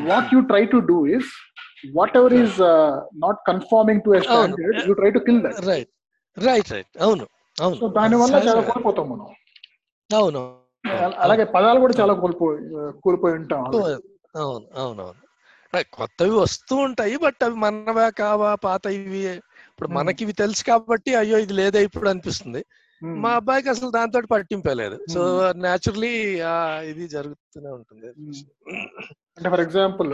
what 0.10 0.30
you 0.34 0.42
try 0.52 0.64
to 0.66 0.80
do 0.92 0.98
is 1.18 1.32
whatever 2.18 2.34
is 2.34 2.58
not 3.18 3.40
conforming 3.48 4.02
to 4.02 4.14
a 4.14 4.22
standard 4.22 4.80
you 4.88 4.94
try 4.94 5.12
to 5.12 5.22
kill 5.28 5.42
that 5.42 5.60
right 5.68 5.92
right 6.38 6.70
right 6.72 6.92
అవును. 7.02 7.26
అవును. 7.58 7.78
So 7.80 7.88
దానివల్ల 7.98 8.36
చాలా. 8.48 8.62
కోల్పోతాం 8.62 9.08
మనం. 9.10 9.28
అవును. 10.10 10.42
అలాగే 11.24 11.44
పదాలు 11.56 11.80
కూడా 11.80 11.94
చాలా 12.00 12.14
కోల్పో 12.22 12.46
కోల్పోయి 13.04 13.36
ఉంటాం 13.36 13.64
అవును 13.66 13.98
అవును 14.36 14.66
అవును. 15.04 15.06
కొత్తవి 15.94 16.34
వస్తూ 16.36 16.76
ఉంటాయి 16.86 17.18
బట్ 17.18 17.44
అవి 17.44 17.56
మనవా 17.56 18.10
కావా 18.20 18.56
పాత 18.66 18.86
ఇవి 18.96 19.22
ఇప్పుడు 19.72 19.88
Hmm. 19.88 19.96
మనకి 19.98 20.22
ఇవి 20.24 20.34
తెలుసు 20.34 20.64
కాబట్టి 20.66 21.12
అయ్యో 21.16 21.38
ఇది 21.38 21.54
లేదే 21.54 21.80
ఇప్పుడు 21.84 22.08
అనిపిస్తుంది. 22.10 22.62
మా 23.04 23.30
అబ్బాయికి 23.32 23.70
అసలు 23.70 23.90
దాంతో 23.90 24.22
పట్టింపే 24.32 24.74
లేదు. 24.74 24.98
సో. 25.14 25.22
న్యాచురలీ 25.56 26.42
ఇది 26.90 27.08
జరుగుతూనే 27.08 27.70
ఉంటుంది 27.70 28.08
అంటే 29.38 29.50
ఫర్ 29.50 29.60
ఎగ్జాంపుల్ 29.60 30.14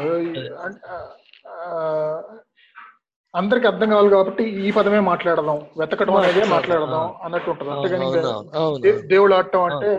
అందరికి 3.36 3.68
అర్థం 3.68 3.90
కావాలి 3.90 4.10
కాబట్టి 4.10 4.44
ఈ 4.44 4.72
పదమే 4.72 5.00
మాట్లాడదాం. 5.00 5.58
వెతకడం 5.80 6.16
అనేది 6.16 6.48
మాట్లాడదాం. 6.50 7.14
అన్నట్టు 7.24 7.50
ఉంటుంది 7.50 7.72
అంతేగాని. 7.72 9.08
దేవుడు 9.08 9.34
ఆడటం 9.34 9.64
అంటే 9.64 9.92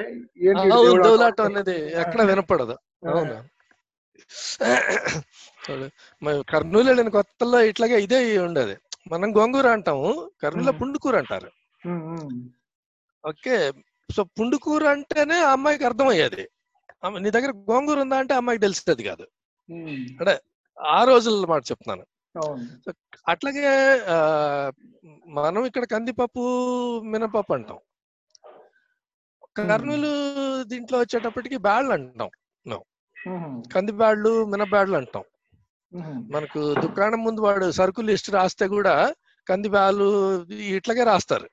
ఏంటి 0.43 0.71
దేవుడు 0.71 1.03
దేవులాటం 1.03 1.45
ఆడటం? 1.45 1.45
అనేది 1.45 1.77
ఎక్కడ 2.01 2.23
వినపడదు. 2.23 2.77
అవును. 3.09 3.37
కర్నూలు 6.43 6.87
వెళ్ళిన 6.87 7.09
కొత్తలో 7.09 7.61
ఇట్లాగే 7.61 8.03
ఇదే 8.03 8.39
ఉండేది. 8.39 8.77
మనం 9.11 9.37
గోంగూర 9.37 9.69
అంటాము 9.69 10.31
కర్నూలులో 10.43 10.73
Hmm. 10.73 10.81
పుండుకూర 10.81 11.19
అంటారు. 11.19 11.49
ఓకే. 13.29 13.57
సో 14.11 14.25
పుండుకూర 14.37 14.83
అంటేనే 14.89 15.39
అమ్మాయికి 15.55 15.85
అర్థమయ్యేది. 15.85 16.45
నీ 17.19 17.31
దగ్గర 17.31 17.51
గోంగూర 17.71 17.99
ఉందా 18.01 18.17
అంటే 18.19 18.35
అమ్మాయికి 18.35 18.63
తెలిసేది 18.63 19.03
కాదు. 19.03 19.25
ఉమ్, 19.69 19.97
ఆ 20.79 21.01
రోజుల 21.05 21.45
మాట 21.47 21.63
చెప్తున్నాను. 21.71 22.05
అట్లాగే 23.29 23.67
మనం 25.29 25.61
ఇక్కడ 25.65 25.85
కందిపప్పు 25.85 26.43
మినపప్పు 27.13 27.53
అంటాం. 27.53 27.79
కర్నూలు 29.69 30.11
దీంట్లో 30.65 30.97
వచ్చేటప్పటికి 30.99 31.57
బ్యాళ్ళు 31.57 31.93
అంటాం 31.93 32.31
కంది 33.73 33.93
బ్యాళ్ళు 33.93 34.33
మినబ్యాళ్ళు 34.47 34.97
అంటాం. 34.97 35.25
మనకు 36.31 36.61
దుకాణం 36.75 37.21
ముందు 37.25 37.41
వాడు 37.41 37.67
సరుకు 37.71 38.01
లిస్ట్ 38.01 38.31
రాస్తే 38.31 38.67
కూడా 38.69 38.95
కంది 39.47 39.69
బ్యాళ్ళు 39.69 40.07
ఇట్లాగే 40.77 41.05
రాస్తారు. 41.05 41.49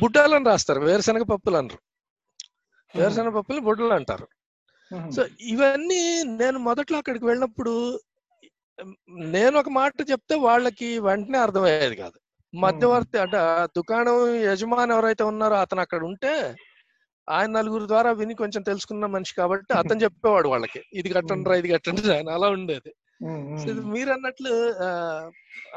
బుడ్డాలని 0.00 0.46
రాస్తారు 0.50 0.80
వేరుశనగ 0.88 1.24
పప్పులు 1.32 1.56
అనరు. 1.60 1.78
వేరుశనగ 2.94 3.32
పప్పులు 3.38 3.60
బుడ్డలు 3.66 3.94
అంటారు. 3.98 4.26
సో 5.16 5.22
ఇవన్నీ 5.52 6.00
నేను 6.40 6.58
మొదట్లో 6.68 6.96
అక్కడికి 7.02 7.24
వెళ్ళినప్పుడు 7.30 7.74
నేను 9.36 9.54
ఒక 9.60 9.70
మాట 9.78 10.04
చెప్తే 10.10 10.34
వాళ్ళకి 10.46 10.88
వెంటనే 11.06 11.38
అర్థమయ్యేది 11.38 11.96
కాదు. 12.02 12.16
మధ్యవర్తి 12.54 13.16
అంటే 13.24 13.38
దుకాణం 13.76 14.18
యజమాని 14.48 14.92
ఎవరైతే 14.96 15.24
ఉన్నారో 15.32 15.56
అతను 15.64 15.82
అక్కడ 15.84 16.02
ఉంటే 16.10 16.32
ఆయన 17.28 17.50
నలుగురు 17.58 17.86
ద్వారా 17.92 18.10
విని 18.20 18.34
కొంచెం 18.40 18.62
తెలుసుకున్న 18.68 19.06
మనిషి 19.14 19.32
కాబట్టి 19.40 19.72
అతను 19.80 20.02
చెప్పేవాడు 20.04 20.48
వాళ్ళకి 20.52 20.80
ఇది 21.00 21.08
కట్టండి 21.16 21.48
రా 21.50 21.56
ఇది 21.60 21.68
కట్టండి 21.74 22.02
రా 22.08 22.16
అని 22.22 22.30
అలా 22.36 22.48
ఉండేది. 22.56 22.90
మీరు 23.84 24.10
అన్నట్లు 24.10 24.74
ఆ, 24.82 24.88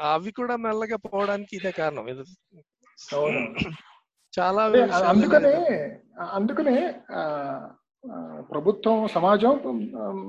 అవి 0.00 0.32
కూడా 0.32 0.56
మెల్లగా 0.56 0.96
పోవడానికి 0.96 1.56
ఇదే 1.56 1.70
కారణం. 1.70 2.08
ఇది 2.08 2.24
అవును. 3.14 3.40
చాలా 4.40 4.62
అందుకనే 5.08 5.54
అందుకనే 6.30 6.94
ప్రభుత్వం 8.52 9.08
సమాజం 9.08 9.50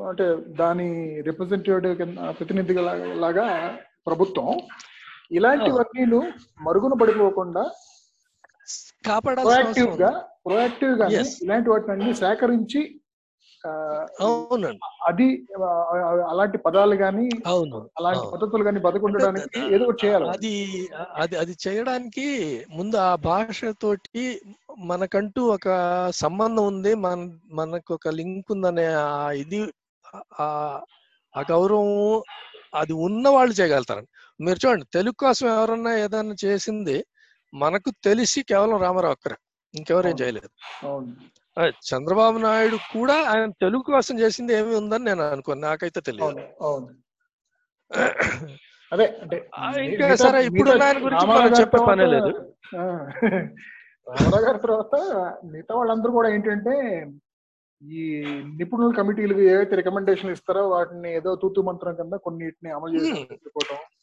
అంటే 0.07 0.35
దాని 0.35 0.87
రిప్రజెంటేటివ్ 1.21 1.97
కింద 1.97 2.17
ప్రతినిధిగా 2.17 2.81
లాగా- 3.13 3.75
ప్రభుత్వం 4.07 4.59
ఇలాంటివన్నీను 5.31 6.31
మరుగున 6.61 6.93
పడిపోకుండా 7.01 7.63
కాపాడాల్సిన 9.05 9.53
ప్రొయాక్టివ్ 9.53 9.87
అవసరం 9.87 10.07
గా. 10.07 10.27
ప్రొయాక్టివ్గా. 10.45 11.07
ఇలాంటి 11.43 11.69
వాటిని 11.69 12.13
సేకరించి 12.13 12.96
అవునండి. 14.19 14.85
అది 15.07 15.27
అలాంటి 16.29 16.57
పదాలు 16.57 16.95
గాని 16.95 17.25
అవును 17.45 17.89
అలాంటి. 17.97 18.25
పద్ధతులు 18.31 18.63
గాని 18.63 18.79
బతుకుండడానికి 18.79 19.59
ఏదో 19.75 19.91
చేయాలి. 20.05 20.25
అది 20.29 20.53
అది 21.15 21.37
అది 21.37 21.55
చేయడానికి 21.67 22.27
ముందు 22.69 22.95
ఆ 22.97 23.15
భాష 23.15 23.61
తోటి 23.81 24.23
మనకంటూ 24.79 25.43
ఒక 25.47 25.67
సంబంధం 26.13 26.65
ఉంది. 26.65 26.93
మన 26.95 27.19
మనకు 27.51 27.93
ఒక 27.93 28.07
లింక్ 28.07 28.51
ఉందనే 28.51 28.85
ఆ 28.85 29.31
ఇది 29.31 29.59
ఆ 30.39 30.47
గౌరవం 31.49 32.21
అది 32.73 32.93
ఉన్న 32.93 33.29
వాళ్ళు 33.29 33.53
చేయగలుగుతారండి. 33.53 34.09
మీరు 34.39 34.59
చూడండి 34.65 34.85
తెలుగు 34.93 35.15
కోసం 35.15 35.47
ఎవరన్నా 35.47 35.97
ఏదైనా 35.97 36.35
చేసింది 36.45 36.97
మనకు 37.53 37.89
తెలిసి 38.03 38.43
కేవలం 38.43 38.81
రామారావు 38.81 39.11
ఒక్కరే. 39.11 39.37
ఇంకెవరేం. 39.73 40.15
చేయలేదు. 40.21 40.49
చంద్రబాబు 41.87 42.37
నాయుడు 42.39 42.77
కూడా 42.91 43.15
ఆయన 43.29 43.45
తెలుగు 43.61 43.83
కోసం 43.89 44.15
చేసింది 44.19 44.53
ఏమి 44.53 44.73
ఉందని 44.75 45.05
నేను 45.05 45.23
అనుకోను 45.27 45.61
నాకైతే 45.61 45.99
తెలియదు 46.07 46.25
అదే 48.91 49.05
అంటే 49.23 49.37
ఇంకా 49.85 50.15
సరే 50.23 50.39
ఇప్పుడు 50.49 50.69
ఆయన 50.81 50.99
గురించి 51.05 51.25
మనం 51.31 51.55
చెప్పే 51.61 51.79
పనే 51.89 52.05
లేదు 52.15 52.31
రామారావు 54.07 54.43
గారి 54.45 54.59
తర్వాత 54.61 54.95
మిగతా 55.45 55.73
వాళ్ళందరూ 55.75 56.11
కూడా 56.13 56.29
ఏంటంటే 56.29 56.73
ఈ 57.81 58.03
నిపుణుల 58.53 58.91
కమిటీలు 58.95 59.33
ఏవైతే 59.47 59.75
రికమెండేషన్ 59.75 60.31
ఇస్తారో 60.31 60.63
వాటిని 60.69 61.09
ఏదో 61.15 61.31
తూతు 61.41 61.61
మంత్రం 61.67 61.95
కింద 61.95 62.15
కొన్నిటిని 62.23 62.69
అమలు 62.71 62.93
చేసి. 62.95 63.11
వెళ్ళిపోవడం. 63.31 63.77
అం- 63.77 63.96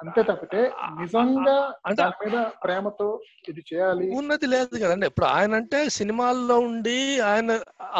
అంతే 0.00 0.20
తప్పితే 0.22 0.60
నిజంగా 0.98 1.56
అంటే 1.86 1.98
దాని 2.02 2.16
మీద 2.22 2.36
ప్రేమతో 2.64 3.06
ఇది 3.48 3.62
చేయాలి. 3.70 4.06
ఉన్నది 4.18 4.46
లేదు 4.46 4.74
కదండి. 4.82 5.06
ఇప్పుడు 5.06 5.26
ఆయన 5.26 5.54
అంటే 5.54 5.78
సినిమాల్లో 5.88 6.56
ఉండి 6.68 6.98
ఆయన 7.30 7.50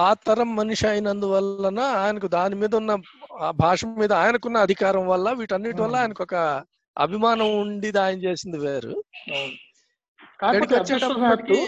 ఆ 0.05 0.09
తరం 0.27 0.51
మనిషి 0.57 0.87
అయినందువలన 0.87 1.81
ఆయనకు 2.03 2.31
దాని 2.37 2.55
మీద 2.55 2.75
ఉన్న 2.75 2.95
ఆ 3.41 3.51
భాష 3.63 3.85
మీద 4.01 4.13
ఆయనకున్న 4.23 4.65
అధికారం 4.67 5.07
వల్ల 5.09 5.33
వీటన్నిటి 5.33 5.81
వల్ల. 5.83 5.97
ఆయనకు 5.97 6.23
ఒక 6.23 6.37
అభిమానం 6.97 7.51
ఉండి 7.61 7.91
ఆయన 7.99 8.19
చేసింది 8.19 8.59
వేరు. 8.59 8.95
కాకపోతే 10.41 11.59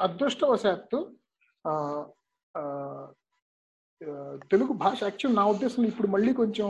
అదృష్టవశాత్తు 0.00 0.98
తెలుగు 4.50 4.72
భాష 4.80 4.98
యాక్చువల్ 5.02 5.36
నా 5.36 5.44
ఉద్దేశం 5.46 5.82
ఇప్పుడు 5.86 6.08
మళ్ళీ 6.08 6.32
కొంచెం 6.32 6.68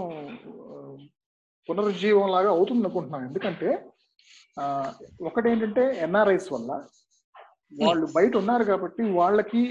పునరుజ్జీవం 1.68 2.28
లాగా 2.32 2.50
అవుతుంది 2.54 2.82
అనుకుంటున్నాను 2.82 3.26
ఎందుకంటే 3.26 3.68
ఆ, 4.56 4.64
ఒకటేంటంటే 5.26 5.84
ఎన్ఆర్ఐస్ 6.06 6.48
వల్ల 6.52 6.70
వాళ్ళు 7.72 8.06
బయట 8.16 8.32
ఉన్నారు 8.40 8.64
కాబట్టి 8.66 9.02
వాళ్ళకి 9.14 9.62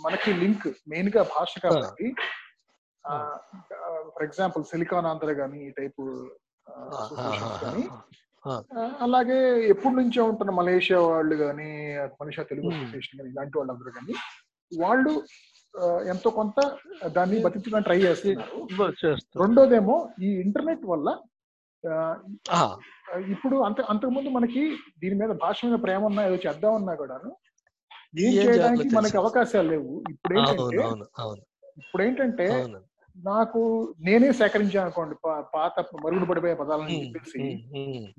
మనకి 0.00 0.30
లింక్ 0.40 0.64
మెయిన్గా 0.90 1.22
భాష 1.32 1.52
కాబట్టి 1.64 2.06
ఫర్ 4.14 4.24
ఎగ్జాంపుల్ 4.24 4.64
సిలికాన్ 4.70 5.08
ఆంధ్ర 5.10 5.32
కానీ 5.40 5.58
ఈ 5.66 5.72
టైపు 5.76 6.02
కానీ 7.62 7.84
అలాగే 9.00 9.38
ఎప్పటి 9.70 9.94
నుంచో 9.98 10.24
ఉంటున్న 10.30 10.52
మలేషియా 10.58 10.98
వాళ్ళు 11.06 11.36
కానీ 11.42 11.68
మలేషియా 12.20 12.44
తెలుగు 12.50 12.68
Hmm. 12.68 12.76
అసోసియేషన్ 12.78 13.18
కానీ 13.18 13.30
ఇలాంటి 13.32 13.56
వాళ్ళందరూ 13.58 13.90
కానీ 13.96 14.14
వాళ్ళు 14.72 15.12
ఎంతో 16.06 16.30
కొంత 16.30 16.58
దాన్ని 17.08 17.38
బతికించడానికి 17.38 17.88
ట్రై 17.88 17.98
చేస్తున్నారు. 18.02 18.58
చేస్తారు 19.00 19.40
రెండోదేమో 19.42 19.96
ఈ 20.22 20.30
ఇంటర్నెట్ 20.40 20.84
వల్ల 20.86 21.08
ఇప్పుడు 23.28 23.56
అంత 23.62 23.80
అంతకుముందు 23.90 24.28
మనకి 24.28 24.62
దీని 24.98 25.14
మీద 25.14 25.32
భాష 25.42 25.58
మీద 25.64 25.76
ప్రేమ 25.82 26.04
ఉన్నా 26.04 26.22
ఏదో 26.26 26.38
చేద్దామన్నా 26.46 26.94
కూడాను 26.94 27.30
ఏం 28.18 28.32
చేయడానికి 28.38 28.88
మనకి. 28.94 29.16
అవకాశాలు 29.16 29.68
లేవు. 29.68 29.92
ఇప్పుడు 30.10 30.34
ఏంటంటే 30.38 30.78
ఇప్పుడు 31.78 32.02
ఏంటంటే 32.02 32.46
నాకు 33.16 33.60
నేనే 33.98 34.32
సేకరించాను 34.32 34.84
అనుకోండి 34.84 35.14
పాత 35.54 35.74
మరుగుడు 36.04 36.24
పడిపోయే 36.24 36.54
పదాలని 36.54 36.96
చెప్పేసి. 37.02 37.42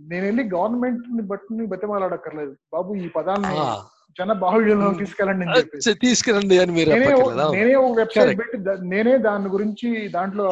నేను 0.07 0.23
వెళ్ళి 0.25 0.43
గవర్నమెంట్ని 0.53 1.23
బట్టి 1.23 1.65
బతిమాలాడక్కర్లేదు. 1.65 2.53
బాబు 2.73 2.93
ఈ 2.95 3.07
పదాన్ని 3.09 3.57
ఆ, 3.59 3.67
జన 4.19 4.31
బాహుళ్యంలో. 4.33 4.93
తీసుకెళ్ళండి 4.93 5.45
అని 5.45 5.57
చెప్పేసి. 5.57 5.89
వచ్చి 5.89 5.99
తీసుకురండి 5.99 6.59
అని 6.59 6.71
మీరు 6.71 6.89
నేనే 6.89 7.75
ఒక 7.75 7.97
వెబ్సైట్. 7.97 8.39
పెట్టి 8.39 8.57
నేనే 8.87 9.17
దాని 9.17 9.47
గురించి 9.47 10.07
దాంట్లో. 10.07 10.49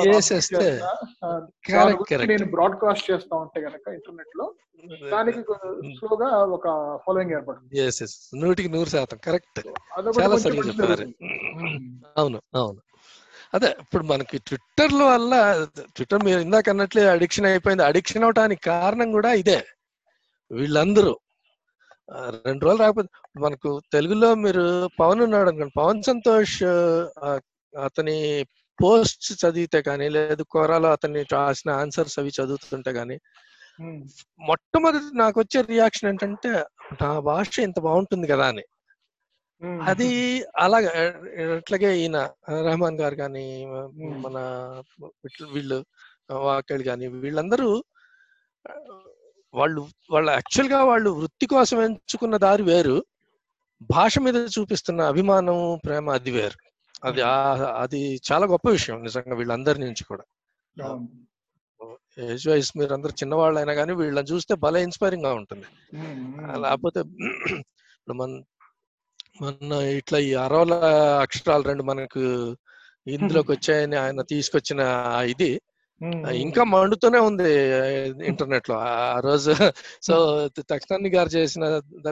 నేను 2.25 2.45
బ్రాడ్కాస్ట్ 2.45 3.11
చేస్తా 3.11 3.37
ఉంటే 3.37 3.61
గనక 3.61 3.87
ఇంటర్నెట్లో 3.87 4.53
దానికి 5.11 5.41
స్లోగా 5.97 6.27
ఒక 6.27 6.97
ఫాలోయింగ్ 7.07 7.33
ఏర్పడుతుంది. 7.33 7.91
నూటికి 8.35 8.69
నూరు 8.69 8.89
శాతం. 8.89 9.17
కరెక్ట్ 9.23 9.59
చాలా 10.21 10.35
చెప్పారు. 10.35 11.07
అవును 12.17 12.41
అవును. 12.55 12.81
అదే 13.53 13.67
ఇప్పుడు 13.67 14.03
మనకి 14.03 14.37
ట్విట్టర్లో 14.37 15.07
వల్ల 15.07 15.65
ట్విట్టర్ 15.95 16.23
మీరు 16.23 16.39
ఇందాక 16.39 16.69
అన్నట్లే 16.69 17.07
అడిక్షన్ 17.07 17.45
అయిపోయింది. 17.45 17.83
అడిక్షన్ 17.83 18.23
అవటానికి 18.23 18.61
కారణం 18.61 19.11
కూడా 19.11 19.33
ఇదే. 19.33 19.63
వీళ్ళందరూ 20.51 21.19
రెండు 22.45 22.65
రోజులు 22.65 22.83
రాకపోతే 22.83 23.09
మనకు 23.39 23.81
తెలుగులో 23.93 24.35
మీరు 24.35 24.89
పవన్ 24.99 25.21
ఉన్నాడు 25.21 25.49
అనుకోండి 25.49 25.73
పవన్ 25.77 26.03
సంతోష్ 26.03 26.63
అతని 27.73 28.45
పోస్ట్ 28.83 29.45
చదివితే 29.45 29.81
కానీ 29.81 30.09
లేదు 30.09 30.43
కోరాలో 30.43 30.91
అతన్ని 30.91 31.23
రాసిన 31.31 31.71
ఆన్సర్స్ 31.71 32.19
అవి 32.19 32.31
చదువుతుంటే 32.41 32.93
కానీ. 32.93 33.17
మొట్టమొదటి 34.39 35.17
నాకు 35.17 35.39
వచ్చే 35.39 35.61
రియాక్షన్ 35.61 36.09
ఏంటంటే 36.09 36.49
నా 37.03 37.19
భాష 37.19 37.59
ఇంత 37.59 37.79
బాగుంటుంది 37.79 38.27
కదా 38.27 38.47
అని 38.47 38.63
అది 39.83 40.07
అలాగే 40.57 40.87
అట్లాగే 41.57 41.99
ఈయన 41.99 42.17
రెహమాన్ 42.65 42.99
గారు 42.99 43.15
కానీ. 43.15 43.65
మన 44.17 44.37
వీళ్ళు- 45.53 45.85
వాకేళ్ళు 46.31 46.85
కానీ 46.85 47.07
వీళ్ళందరూ 47.07 47.83
వాళ్ళు 49.55 49.81
వాళ్ళ 50.11 50.27
యాక్చువల్గా 50.37 50.79
వాళ్ళు 50.91 51.09
వృత్తి 51.19 51.45
కోసం 51.53 51.79
ఎంచుకున్న 51.87 52.35
దారి 52.45 52.63
వేరు. 52.63 52.97
భాష 53.91 54.19
మీద 54.25 54.37
చూపిస్తున్న 54.55 55.01
అభిమానం 55.11 55.57
ప్రేమ 55.85 56.07
అది 56.17 56.31
వేరు. 56.37 56.57
అది 57.07 57.21
అది 57.83 57.99
చాలా 58.29 58.45
గొప్ప 58.53 58.67
విషయం 58.77 58.97
నిజంగా 59.07 59.35
వీళ్ళందరి 59.39 59.79
నుంచి 59.85 60.03
కూడా. 60.11 60.25
ఏజ్ 62.25 62.45
వైస్ 62.49 62.71
మీరు 62.79 62.93
అందరు 62.97 63.13
చిన్నవాళ్ళు 63.21 63.57
అయినా 63.61 63.73
కానీ 63.79 63.93
వీళ్ళని 64.01 64.29
చూస్తే 64.33 64.53
భలే 64.65 64.81
ఇన్స్పైరింగ్గా 64.87 65.31
ఉంటుంది. 65.39 65.67
లేకపోతే 66.65 67.01
మన 68.13 68.31
మన 69.43 69.71
ఇట్లా 69.99 70.17
ఈ 70.27 70.31
అరవల 70.45 70.73
అక్షరాలు 71.25 71.63
రెండు 71.69 71.83
మనకు 71.83 72.23
ఇందులోకి 73.39 73.51
వచ్చాయని 73.55 73.97
ఆయన 74.03 74.21
తీసుకొచ్చిన 74.31 74.81
ఇది. 75.33 75.49
ఇంకా 76.41 76.63
మండుతూనే 76.65 77.19
ఉంది 77.19 77.49
ఇంటర్నెట్లో 78.27 78.75
ఆ 78.87 79.19
రోజు 79.19 79.53
సో 80.01 80.15
తక్షణాన్ని 80.71 81.09
గారు 81.09 81.29
చేసిన 81.29 81.65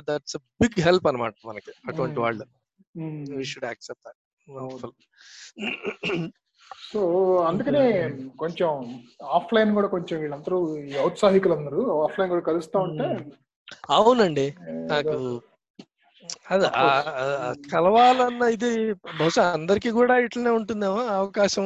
దట్స్ 0.09 0.37
బిగ్ 0.61 0.79
హెల్ప్ 0.81 1.07
అన్నమాట 1.07 1.33
మనకి 1.45 1.71
అటువంటి. 1.89 2.19
వాళ్ళు. 2.19 2.45
వీ 3.31 3.43
షుడ్ 3.43 3.65
యాక్సెప్ట్ 3.65 4.09
సో 6.91 7.01
అందుకనే 7.45 7.83
కొంచెం 8.37 8.69
ఆఫ్లైన్ 9.31 9.73
కూడా 9.73 9.87
కొంచెం 9.87 10.19
వీళ్ళందరూ 10.19 10.57
ఔత్సాహికులు 11.01 11.53
అందరూ 11.53 11.81
ఆఫ్లైన్ 12.03 12.29
కూడా 12.29 12.41
కలుస్తా 12.41 12.79
ఉంటే 12.79 13.07
అవునండి. 13.89 14.45
నాకు 14.87 15.15
అది 16.49 16.65
కలవాలన్న 17.71 18.43
ఇది 18.55 18.69
బహుశా 19.19 19.43
అందరికి 19.53 19.89
కూడా 19.91 20.15
ఇట్లనే 20.19 20.49
ఉంటుందేమో 20.49 21.01
అవకాశం 21.17 21.65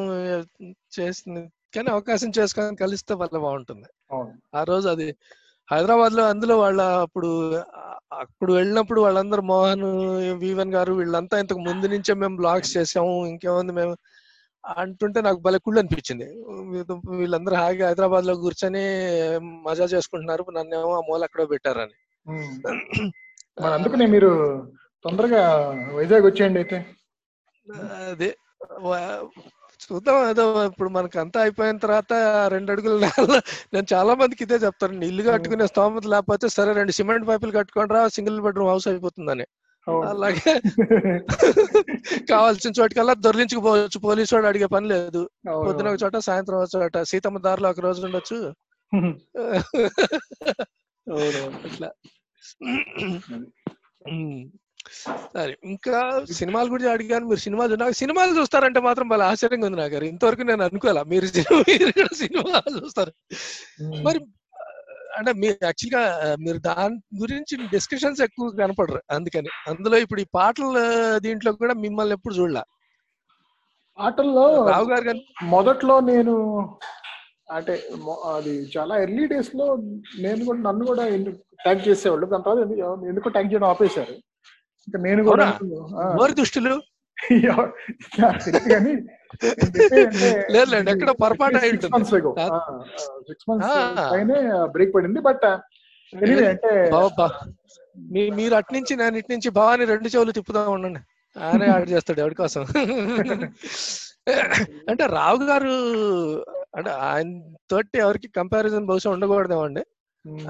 చేసింది 0.97 1.43
కానీ 1.75 1.89
అవకాశం 1.89 2.31
చేసుకొని 2.39 2.75
కలిస్తే 2.75 3.13
వల్ల 3.13 3.37
బాగుంటుంది. 3.37 3.87
ఆ 4.55 4.63
రోజు 4.63 4.87
అది 4.89 5.15
హైదరాబాద్లో 5.69 6.23
అందులో 6.23 6.59
వాళ్ళ 6.59 6.81
అప్పుడు 6.81 7.29
అప్పుడు 8.13 8.53
వెళ్ళినప్పుడు 8.53 9.01
వాళ్ళందరూ 9.01 9.41
మోహన్ 9.41 9.83
వీవన్ 10.33 10.73
గారు 10.73 10.93
వీళ్ళంతా 10.93 11.39
ఇంతకు 11.39 11.59
ముందు 11.59 11.87
నుంచే 11.87 12.13
మేము 12.13 12.35
బ్లాగ్స్ 12.35 12.77
చేసాము 12.77 13.25
ఇంకేముంది 13.25 13.71
మేము 13.71 13.97
అంటుంటే 14.77 15.21
నాకు 15.21 15.39
భలే 15.39 15.57
కుళ్ళు 15.57 15.79
అనిపించింది. 15.79 16.25
వీళ్ళు- 16.67 17.15
వీళ్ళందరూ 17.15 17.55
హాయిగా 17.55 17.87
హైదరాబాద్లో 17.87 18.35
కూర్చొని 18.35 18.83
మజా 19.63 19.83
చేసుకుంటున్నారు 19.83 20.45
నన్నేమో 20.51 20.97
ఆ 20.97 21.01
మూల 21.09 21.23
ఎక్కడో 21.23 21.45
పెట్టారని. 21.45 21.97
అందుకనే 23.67 24.05
మీరు 24.05 24.31
తొందరగా 25.03 25.43
వైజాగ్ 25.93 26.25
వచ్చేయండి 26.25 26.59
అయితే. 26.59 26.77
అదే 28.09 28.29
చూద్దాం 29.83 30.17
ఏదో 30.29 30.43
ఇప్పుడు 30.65 30.89
మనకు 30.89 31.17
అంతా 31.19 31.39
అయిపోయిన 31.41 31.77
తర్వాత 31.77 32.13
రెండు 32.47 32.71
అడుగుల 32.71 32.95
నేల 32.99 33.35
నేను 33.73 33.87
చాలా 33.93 34.13
మందికి 34.15 34.43
ఇదే 34.43 34.57
చెప్తాను. 34.57 35.05
ఇల్లు 35.05 35.23
కట్టుకునే 35.27 35.67
స్తోమత 35.67 36.07
లేకపోతే 36.07 36.47
సరే 36.49 36.71
రెండు 36.73 36.91
సిమెంట్ 36.91 37.27
పైపులు 37.27 37.57
కట్టుకోండి 37.57 37.93
రా 37.93 38.01
సింగిల్ 38.07 38.41
బెడ్రూమ్ 38.41 38.69
హౌస్ 38.69 38.87
అయిపోతుందని. 38.87 39.45
అలాగే 40.03 40.53
కావాల్సిన 42.31 42.71
చోటుకల్లా 42.79 43.13
దొర్లించుకుపోవచ్చు. 43.25 43.99
పోలీసు 43.99 44.35
వాడు 44.35 44.47
అడిగే 44.47 44.67
పని 44.67 44.87
లేదు. 44.87 45.21
పొద్దున 45.65 45.87
ఒక 45.89 45.99
చోట 46.03 46.17
సాయంత్రం 46.27 46.57
ఒక 46.57 46.69
చోట 46.75 46.97
సీతమ్మ 47.11 47.39
దారిలో 47.39 47.69
ఒక 47.69 47.79
రోజు 47.79 48.01
ఉండొచ్చు. 48.07 48.39
అవునవును. 51.07 51.89
సరే 55.33 55.57
ఇంకా 55.63 56.25
సినిమాల 56.31 56.71
గురించి 56.71 56.91
అడిగాను 56.91 57.25
మీరు 57.25 57.39
సినిమాలు 57.39 57.75
నాకు 57.75 57.91
సినిమాలు 57.91 58.39
చూస్తారంటే 58.39 58.79
మాత్రం 58.79 59.07
భలే 59.07 59.23
ఆశ్చర్యంగా 59.23 59.65
ఉంది 59.67 59.77
నాకు 59.77 59.95
ఇంతవరకు 59.95 60.41
నేను 60.41 60.63
అనుకోలే 60.63 61.03
మీరు 61.03 61.25
సినిమాలు 62.15 62.85
చూస్తారు. 62.85 63.13
మరి 64.03 64.19
అంటే 65.17 65.33
మీరు 65.33 65.57
యాక్చువల్గా 65.63 66.35
మీరు 66.39 66.57
దాని 66.57 66.95
గురించి 67.21 67.67
డిస్కషన్స్ 67.67 68.21
ఎక్కువ 68.21 68.49
కనపడరు 68.49 69.01
అందుకని. 69.11 69.49
అందులో 69.67 69.97
ఇప్పుడు 69.97 70.21
ఈ 70.21 70.25
పాటల 70.35 70.75
దీంట్లో 71.17 71.51
కూడా 71.51 71.73
మిమ్మల్ని 71.73 72.13
ఎప్పుడు 72.13 72.33
చూడలే? 72.33 72.61
ఆటల్లో 73.99 74.69
రావు 74.69 74.89
గారు 74.89 75.19
మొదట్లో 75.43 75.99
నేను 75.99 76.61
అంటే 77.51 77.83
అది 78.33 78.71
చాలా 78.77 78.97
ఎర్లీ 78.97 79.27
డేస్లో 79.27 79.75
నేను 80.19 80.45
కూడా 80.45 80.59
నన్ను 80.59 80.85
కూడా 80.85 81.09
ట్యాగ్ 81.39 81.87
చేసేవాళ్ళు. 81.87 82.25
దాని 82.25 82.43
తర్వాత 82.43 82.65
ఎందు- 82.65 83.09
ఎందుకో 83.09 83.29
ట్యాగ్ 83.29 83.53
చేయడం 83.53 83.67
ఆపేశారు? 83.67 84.13
ఇంకా 84.87 84.99
నేను 85.05 85.21
కూడా 85.23 85.45
ఎవరి 86.13 86.33
దుష్టులు? 86.37 86.73
కానీ 88.67 88.91
లేదులేండి, 90.51 90.89
ఎక్కడో 90.93 91.13
పొరపాటు 91.21 91.57
months 93.47 93.69
ఆ. 93.69 94.05
పైనే 94.11 94.37
బ్రేక్ 94.73 94.93
పడింది 94.95 95.21
బట్ 95.21 95.45
అంటే 96.13 96.71
మీరు 98.35 98.53
అటు 98.55 98.71
నుంచి 98.75 98.93
నేను 98.95 99.15
ఇటు 99.17 99.31
నుంచి 99.31 99.49
భవాని 99.51 99.85
రెండు 99.85 100.09
చెవులు 100.09 100.31
తిప్పుతా 100.31 100.61
ఉండండి. 100.69 101.01
ఆయనే 101.35 101.65
యాడ్ 101.67 101.87
చేస్తాడు 101.93 102.21
ఎవరి 102.21 102.35
కోసం. 102.35 102.63
అంటే 104.89 105.03
రావు 105.11 105.43
గారు 105.43 105.73
అంటే 106.77 106.91
ఆయన 107.07 107.27
తోటి 107.69 107.97
ఎవరికి 107.97 108.27
కంపారిజన్ 108.37 108.87
బహుశా 108.89 109.09
ఉండకూడదేమో 109.09 109.63
అండి. 109.63 109.83
ఉమ్, 109.83 109.85
ఆ, 109.85 109.96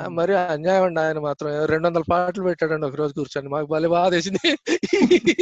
మరి 0.08 0.36
అన్యాయం 0.38 0.84
అండి 0.84 1.00
ఆయన 1.00 1.20
మాత్రం. 1.20 1.66
రెండు 1.66 1.88
వందల 1.88 2.04
పాటలు 2.12 2.44
పెట్టాడండి 2.44 2.86
ఒక 2.86 2.96
రోజు 2.96 3.14
కూర్చొని. 3.14 3.50
మాకు 3.50 3.66
భలే 3.66 3.88
బాధ 3.88 4.14
వేసింది. 4.14 4.48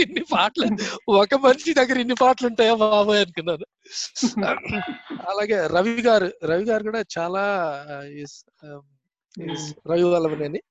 ఇన్ని 0.02 0.24
పాటలు. 0.32 0.68
ఒక 1.10 1.36
మనిషి 1.36 1.74
దగ్గర 1.74 1.98
ఇన్ని 2.00 2.16
పాటలు 2.22 2.48
ఉంటాయా 2.48 2.76
బాబాయ్ 2.76 3.22
అనుకున్నాను. 3.22 3.66
అలాగే 5.30 5.68
రవి 5.68 6.02
గారు. 6.02 6.32
రవి 6.44 6.64
గారు 6.64 6.84
కూడా 6.84 7.04
చాలా 7.18 7.44
Ravi 9.92 10.04
Vallabhaneni. 10.04 10.62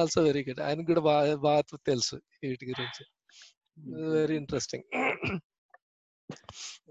Also 0.00 0.22
very 0.22 0.44
good 0.48 0.60
ఆయన 0.60 0.80
కూడా 0.82 1.00
బాగా 1.00 1.36
బాగా 1.36 1.62
తెలుసు 1.86 2.16
వీటి 2.42 2.66
గురించి. 2.66 3.04
వెరీ 4.10 4.36
ఇంట్రెస్టింగ్ 4.36 4.86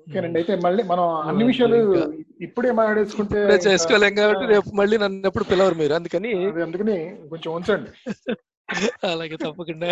ఓకేనండి 0.02 0.40
అయితే 0.40 0.56
మళ్ళీ 0.56 0.84
మనం 0.84 1.06
అన్ని 1.22 1.44
విషయాలు 1.44 1.78
ఇప్పుడే 2.42 2.72
మాట్లాడేసుకుంటే 2.72 3.40
చేసుకోలేం 3.68 4.16
కాబట్టి 4.16 4.46
రేపు 4.46 4.70
మళ్ళీ 4.76 4.98
నన్ను 4.98 5.28
ఎప్పుడు 5.28 5.44
పిలవరు 5.44 5.76
మీరు. 5.76 5.94
అందుకని 5.94 6.32
అది 6.46 6.62
అందుకని 6.62 6.98
కొంచెం 7.30 7.54
ఉంచండి. 7.54 7.92
అలాగే 9.04 9.38
తప్పకుండా. 9.38 9.88